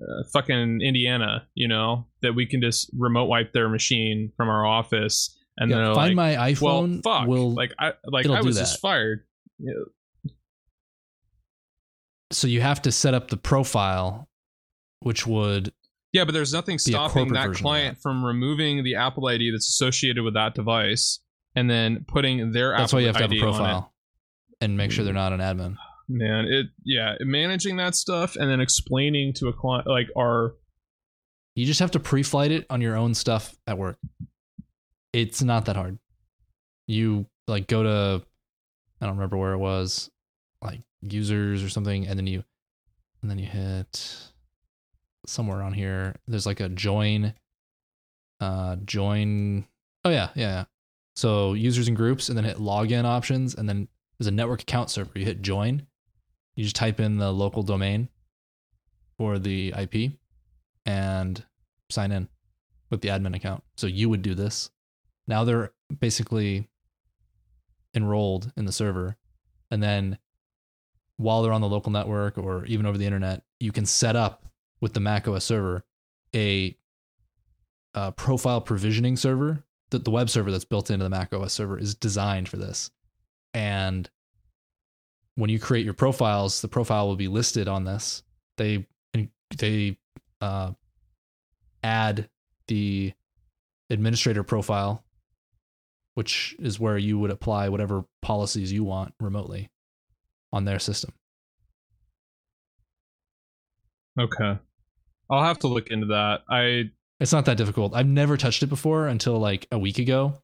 [0.00, 4.64] uh, fucking Indiana, you know, that we can just remote wipe their machine from our
[4.66, 7.02] office, and Yeah, then find like, my well, iPhone.
[7.02, 9.24] fuck, will like I like I was just fired.
[9.58, 9.72] Yeah.
[12.32, 14.28] so you have to set up the profile,
[15.00, 15.72] which would
[16.12, 18.02] Yeah, but there's nothing stopping that client that.
[18.02, 21.20] from removing the Apple ID that's associated with that device
[21.56, 23.89] and then putting their that's Apple why you have to have a profile
[24.60, 25.76] and make sure they're not an admin.
[26.08, 30.54] Man, it yeah, managing that stuff and then explaining to a client like our
[31.54, 33.96] You just have to pre-flight it on your own stuff at work.
[35.12, 35.98] It's not that hard.
[36.86, 38.22] You like go to
[39.00, 40.10] I don't remember where it was,
[40.60, 42.44] like users or something, and then you
[43.22, 44.16] and then you hit
[45.26, 46.16] somewhere on here.
[46.26, 47.34] There's like a join
[48.40, 49.66] uh join
[50.04, 50.64] oh yeah, yeah, yeah.
[51.14, 53.88] So users and groups and then hit login options and then
[54.20, 55.10] there's a network account server.
[55.14, 55.86] You hit join.
[56.54, 58.10] You just type in the local domain
[59.16, 60.12] for the IP
[60.84, 61.42] and
[61.88, 62.28] sign in
[62.90, 63.64] with the admin account.
[63.78, 64.68] So you would do this.
[65.26, 66.68] Now they're basically
[67.94, 69.16] enrolled in the server.
[69.70, 70.18] And then
[71.16, 74.44] while they're on the local network or even over the internet, you can set up
[74.82, 75.82] with the Mac OS server
[76.36, 76.76] a,
[77.94, 79.64] uh profile provisioning server.
[79.88, 82.90] The, the web server that's built into the Mac OS server is designed for this.
[83.54, 84.08] And
[85.34, 88.22] when you create your profiles, the profile will be listed on this.
[88.56, 88.86] They
[89.56, 89.98] they
[90.40, 90.72] uh,
[91.82, 92.28] add
[92.68, 93.12] the
[93.90, 95.04] administrator profile,
[96.14, 99.70] which is where you would apply whatever policies you want remotely
[100.52, 101.12] on their system.
[104.18, 104.58] Okay.
[105.28, 106.42] I'll have to look into that.
[106.48, 106.90] I
[107.20, 107.94] It's not that difficult.
[107.94, 110.34] I've never touched it before until like a week ago,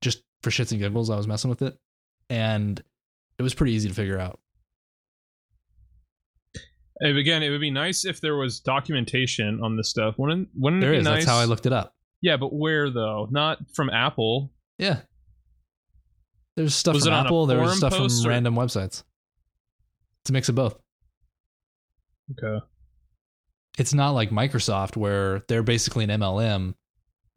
[0.00, 1.10] just for shits and giggles.
[1.10, 1.78] I was messing with it,
[2.32, 2.82] and
[3.38, 4.38] it was pretty easy to figure out.
[7.00, 10.14] if- again, it would be nice if there was documentation on this stuff.
[10.18, 11.04] Wouldn't wouldn't There it be is.
[11.04, 11.14] nice?
[11.24, 11.94] That's how I looked it up.
[12.20, 13.26] Yeah, but where though?
[13.30, 14.52] Not from Apple.
[14.78, 15.00] Yeah.
[16.56, 17.46] There's stuff Was from Apple.
[17.46, 19.02] There was stuff from or- random websites.
[20.22, 20.78] It's a mix of both.
[22.38, 22.64] Okay.
[23.78, 26.74] it's not like Microsoft where they're basically an MLM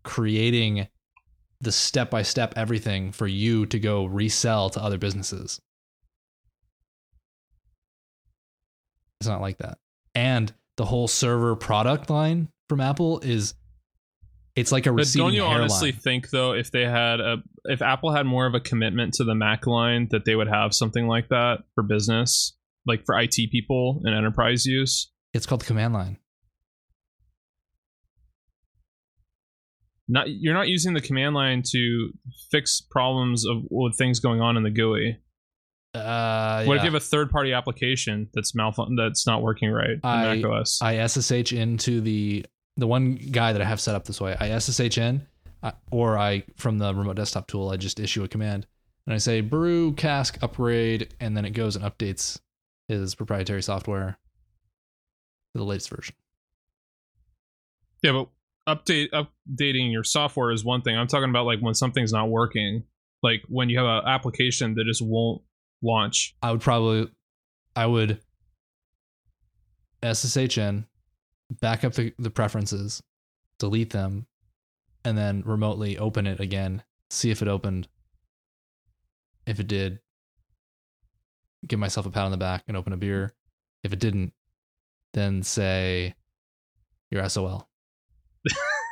[0.04, 0.88] creating
[1.62, 5.60] the step by step everything for you to go resell to other businesses.
[9.20, 9.78] It's not like that.
[10.14, 13.54] And the whole server product line from Apple is
[14.56, 15.62] it's like a But receding don't you hairline.
[15.62, 19.24] honestly think though, if they had a, if Apple had more of a commitment to
[19.24, 22.54] the Mac line, that they would have something like that for business,
[22.86, 25.12] like for IT people and enterprise use?
[25.34, 26.18] it's called the command line.
[30.08, 32.10] Not you're not using the command line to
[32.52, 35.18] fix problems of with things going on in the GUI.
[35.94, 36.80] Uh, What yeah.
[36.80, 40.36] if you have a third party application that's malfun- that's not working right in I-
[40.36, 40.80] Mac OS?
[40.82, 42.46] I SSH into the
[42.78, 44.36] the one guy that I have set up this way.
[44.40, 45.26] I SSH in,
[45.92, 48.68] or I from the remote desktop tool, I just issue a command
[49.08, 52.40] and I say brew cask upgrade, and then it goes and updates
[52.90, 54.18] his proprietary software
[55.54, 56.14] to the latest version.
[58.04, 58.28] yeah, but
[58.68, 60.98] update updating your software is one thing.
[60.98, 62.84] I'm talking about like when something's not working,
[63.22, 65.42] like when you have an application that just won't
[65.82, 66.36] launch.
[66.42, 67.10] I would probably,
[67.76, 68.20] I would
[70.04, 70.86] SSH in,
[71.62, 73.02] back up the, the preferences,
[73.60, 74.28] delete them,
[75.04, 77.88] and then remotely open it again, see if it opened.
[79.46, 80.00] If it did,
[81.68, 83.34] give myself a pat on the back and open a beer.
[83.84, 84.34] If it didn't,
[85.14, 86.16] then say
[87.12, 87.70] you're SOL.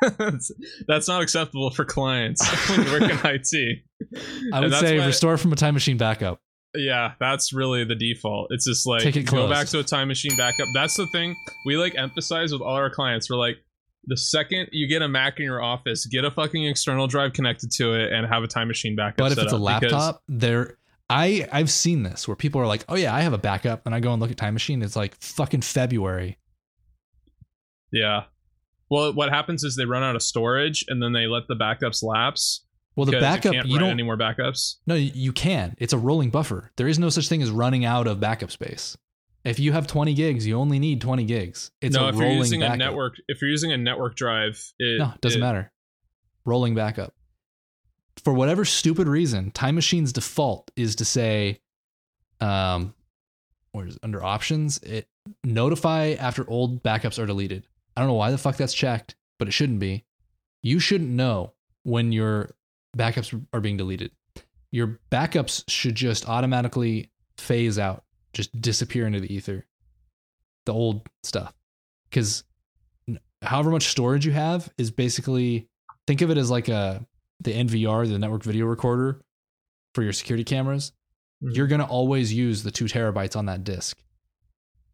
[0.88, 3.80] that's, not acceptable for clients when you work in IT.
[4.54, 6.40] I would say why- restore from a time machine backup.
[6.76, 8.48] Yeah, that's really the default.
[8.50, 10.68] It's just like it go back to a time machine backup.
[10.74, 11.36] That's the thing
[11.68, 13.30] we like emphasize with all our clients.
[13.30, 13.58] We're like,
[14.06, 17.72] the second you get a Mac in your office, get a fucking external drive connected
[17.74, 19.18] to it and have a time machine backup.
[19.18, 20.78] But if it's a laptop, there
[21.10, 23.94] I I've seen this where people are like, "Oh yeah, I have a backup," and
[23.94, 24.82] I go and look at Time Machine.
[24.82, 26.38] It's like fucking February.
[27.92, 28.24] yeah.
[28.94, 32.04] Well, what happens is they run out of storage and then they let the backups
[32.04, 32.64] lapse.
[32.96, 33.90] Well, the backup you can't you don't.
[33.90, 34.76] any more backups.
[34.86, 35.76] no, you can.
[35.80, 36.72] It's a rolling buffer.
[36.78, 38.96] There is no such thing as running out of backup space.
[39.44, 41.72] If you have 20 gigs, you only need 20 gigs.
[41.82, 42.76] It's no, a if rolling you're using backup.
[42.76, 45.72] a network, if you're using a network drive, it no, it doesn't it- matter.
[46.46, 47.16] Rolling backup.
[48.24, 51.62] For whatever stupid reason, Time Machine's default is to say,
[52.42, 52.94] um,
[53.74, 55.08] or under options, it
[55.44, 57.66] notify after old backups are deleted.
[57.96, 60.06] I don't know why the fuck that's checked, but it shouldn't be.
[60.62, 62.52] You shouldn't know when your
[62.98, 64.12] backups are being deleted.
[64.72, 69.66] Your backups should just automatically phase out, just disappear into the ether.
[70.66, 71.54] The old stuff.
[72.10, 72.44] Because
[73.42, 75.68] however much storage you have is basically
[76.08, 77.06] think of it as like a
[77.42, 79.22] the NVR, the network video recorder
[79.94, 80.94] for your security cameras.
[81.44, 81.56] Mhm.
[81.56, 83.98] You're gonna always use the two terabytes on that disk.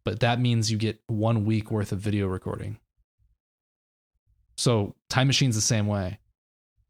[0.04, 2.78] But that means you get one week worth of video recording.
[4.60, 6.18] So Time Machine's the same way.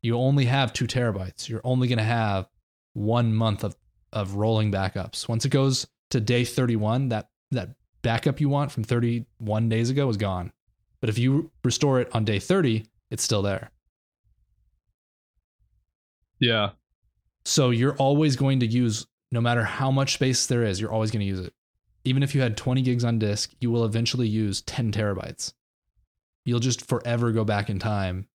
[0.03, 1.49] You only have two terabytes.
[1.49, 2.49] You're only gonna have
[2.95, 3.77] one month of,
[4.13, 5.29] of rolling backups.
[5.29, 10.09] Once it goes to day 31, that that backup you want from 31 days ago
[10.09, 10.51] is gone.
[11.01, 13.71] But if you restore it on day 30, it's still there.
[16.41, 16.71] Yeah.
[17.45, 21.13] So you're always going to use, no matter how much space there is, you're always
[21.13, 21.55] going to use it.
[22.05, 25.53] Even if you had 20 gigs on disk, you will eventually use 10 terabytes.
[26.45, 28.27] You'll just forever go back in time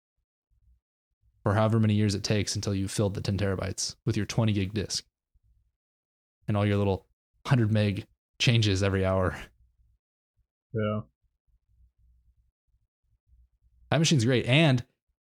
[1.44, 4.52] for however many years it takes until you've filled the 10 terabytes with your 20
[4.54, 5.06] gig disk
[6.48, 7.08] and all your little
[7.44, 8.06] 100 meg
[8.40, 9.36] changes every hour.
[10.74, 11.02] Yeah.
[13.92, 14.46] Time Machine's great.
[14.46, 14.84] And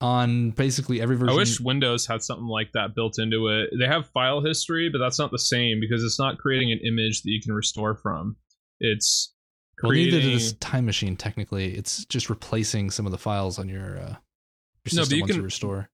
[0.00, 1.34] on basically every version.
[1.34, 3.70] I wish Windows had something like that built into it.
[3.78, 7.22] They have file history, but that's not the same because it's not creating an image
[7.22, 8.36] that you can restore from.
[8.80, 9.34] It's
[9.82, 11.74] well, neither does Time Machine, technically.
[11.74, 14.08] It's just replacing some of the files on your, uh,
[14.84, 15.90] your No, system you once you can- restore.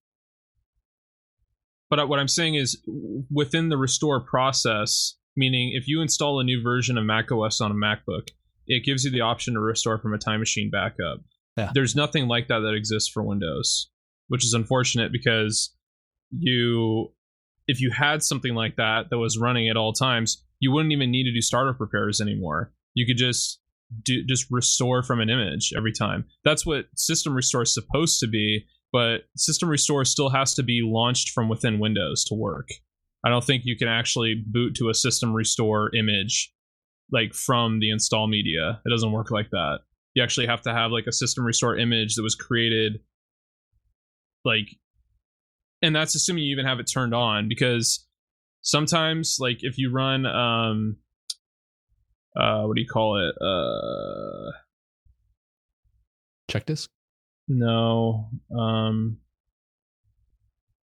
[1.89, 2.83] But what I'm saying is,
[3.31, 7.75] within the restore process, meaning if you install a new version of macOS on a
[7.75, 8.29] MacBook,
[8.67, 11.21] it gives you the option to restore from a time machine backup.
[11.57, 11.71] Yeah.
[11.73, 13.89] There's nothing like that that exists for Windows,
[14.29, 15.73] which is unfortunate because
[16.37, 17.13] you,
[17.69, 21.13] if you had something like that that was running at all times, you wouldn't even
[21.13, 22.73] need to do startup repairs anymore.
[22.95, 23.61] You could just
[24.03, 26.25] do just restore from an image every time.
[26.45, 30.83] That's what system restore is supposed to be, but system restore still has to be
[30.85, 32.69] launched from within Windows to work.
[33.25, 36.53] I don't think you can actually boot to a system restore image
[37.13, 38.81] like from the install media.
[38.85, 39.81] It doesn't work like that.
[40.15, 43.01] You actually have to have like a system restore image that was created
[44.45, 44.69] like
[45.83, 48.07] and that's assuming you even have it turned on because
[48.63, 50.97] sometimes like if you run um
[52.37, 54.53] uh what do you call it uh
[56.51, 56.91] Check disk?
[57.49, 59.19] no um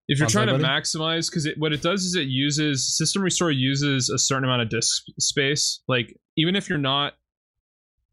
[0.07, 3.21] if you're Pause trying to maximize because it, what it does is it uses system
[3.21, 7.13] restore uses a certain amount of disk space like even if you're not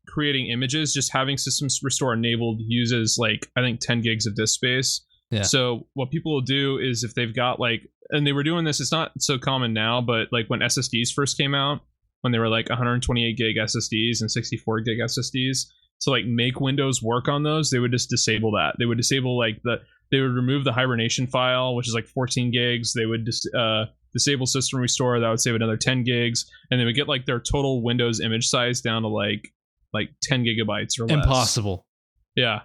[0.09, 4.55] creating images just having system restore enabled uses like i think 10 gigs of disk
[4.55, 5.43] space Yeah.
[5.43, 8.81] so what people will do is if they've got like and they were doing this
[8.81, 11.81] it's not so common now but like when ssds first came out
[12.23, 15.67] when they were like 128 gig ssds and 64 gig ssds
[16.01, 19.39] to like make windows work on those they would just disable that they would disable
[19.39, 19.77] like the
[20.11, 22.93] they would remove the hibernation file, which is like 14 gigs.
[22.93, 26.85] They would dis- uh, disable system restore, that would save another 10 gigs, and they
[26.85, 29.53] would get like their total Windows image size down to like
[29.93, 31.15] like 10 gigabytes or less.
[31.15, 31.87] Impossible.
[32.37, 32.63] Yeah.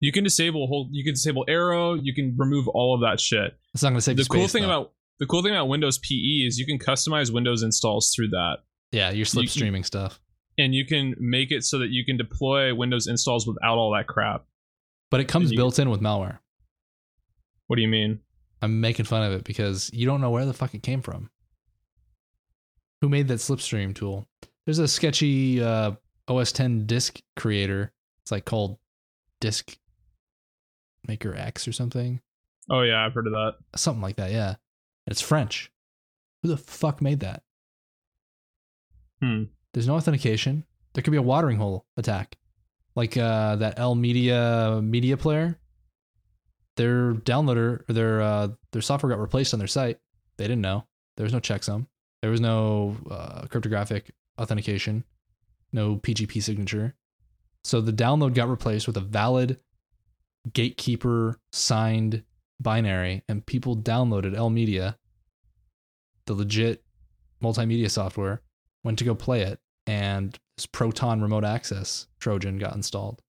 [0.00, 0.88] You can disable whole.
[0.92, 1.94] You can disable Aero.
[1.94, 3.56] You can remove all of that shit.
[3.72, 4.68] It's not going to save the cool space, thing though.
[4.68, 8.58] about the cool thing about Windows PE is you can customize Windows installs through that,
[8.92, 10.20] yeah, your you- slipstreaming stuff.
[10.58, 14.06] and you can make it so that you can deploy Windows installs without all that
[14.06, 14.44] crap.
[15.10, 16.38] But it comes you- built in with malware.
[17.66, 18.20] What do you mean?
[18.62, 21.30] I'm making fun of it because you don't know where the fuck it came from.
[23.02, 24.26] Who made that slipstream tool?
[24.64, 25.92] There's a sketchy uh,
[26.28, 27.92] OS 10 disk creator.
[28.22, 28.78] It's like called
[29.40, 29.76] Disk
[31.06, 32.20] Maker X or something.
[32.70, 33.54] Oh yeah, I've heard of that.
[33.76, 34.56] Something like that, yeah.
[35.06, 35.70] It's French.
[36.42, 37.42] Who the fuck made that?
[39.20, 39.44] Hmm.
[39.72, 40.64] There's no authentication.
[40.92, 42.36] There could be a watering hole attack.
[42.94, 45.58] Like uh, that Elmedia media player.
[46.76, 49.98] Their downloader or their uh, their software got replaced on their site.
[50.36, 50.84] They didn't know.
[51.16, 51.86] There was no checksum.
[52.22, 55.04] There was no uh, cryptographic authentication.
[55.72, 56.94] No PGP signature.
[57.64, 59.58] So the download got replaced with a valid
[60.52, 62.22] gatekeeper signed
[62.60, 64.96] binary, and people downloaded Elmedia,
[66.26, 66.82] the legit
[67.42, 68.42] multimedia software,
[68.84, 73.22] went to go play it, and this Proton remote access Trojan got installed.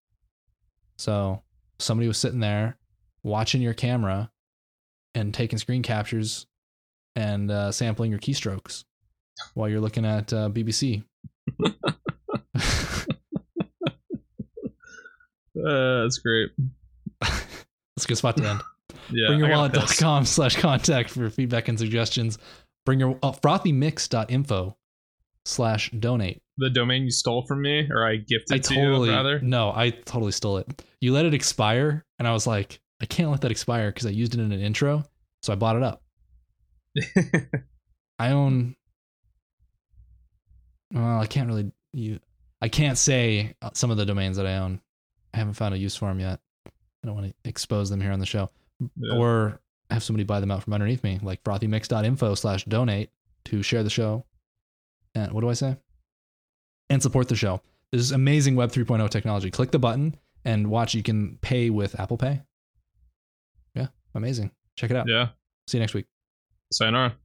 [0.98, 1.44] So
[1.80, 2.78] somebody was sitting there
[3.24, 4.32] watching your camera
[5.14, 6.48] and taking screen captures
[7.16, 8.84] and uh, sampling your keystrokes
[9.54, 11.04] while you're looking at uh, BBC.
[15.58, 16.52] Uh, that's great.
[17.22, 18.62] That's a good spot to end.
[19.12, 19.30] Yeah.
[19.30, 22.38] Bringyourwallet.com slash contact for feedback and suggestions.
[22.86, 24.78] Bring your uh, frothymix.info
[25.46, 26.42] slash donate.
[26.58, 29.40] The domain you stole from me, or I gifted I to totally you, rather.
[29.40, 30.84] no, I totally stole it.
[31.02, 34.10] You let it expire, and I was like, I can't let that expire because I
[34.10, 35.04] used it in an intro,
[35.44, 36.02] so I bought it up.
[38.20, 38.76] I own.
[40.92, 41.72] Well, I can't really.
[41.94, 42.20] You,
[42.62, 44.82] I can't say uh, some of the domains that I own.
[45.34, 46.40] I haven't found a use for them yet.
[46.66, 46.72] I
[47.06, 48.50] don't want to expose them here on the show,
[48.80, 49.16] Yeah.
[49.16, 53.10] or have somebody buy them out from underneath me, like frothymix.info slash donate
[53.46, 54.26] to share the show.
[55.16, 55.78] And what do I say?
[56.90, 57.62] And support the show.
[57.92, 59.50] This is amazing Web 3.0 technology.
[59.50, 60.16] Click the button
[60.46, 60.94] and watch.
[60.94, 62.42] You can pay with Apple Pay.
[63.74, 64.52] Yeah, amazing.
[64.78, 65.08] Check it out.
[65.08, 65.30] yeah.
[65.68, 66.06] See you next week.
[66.72, 67.16] Sayonara.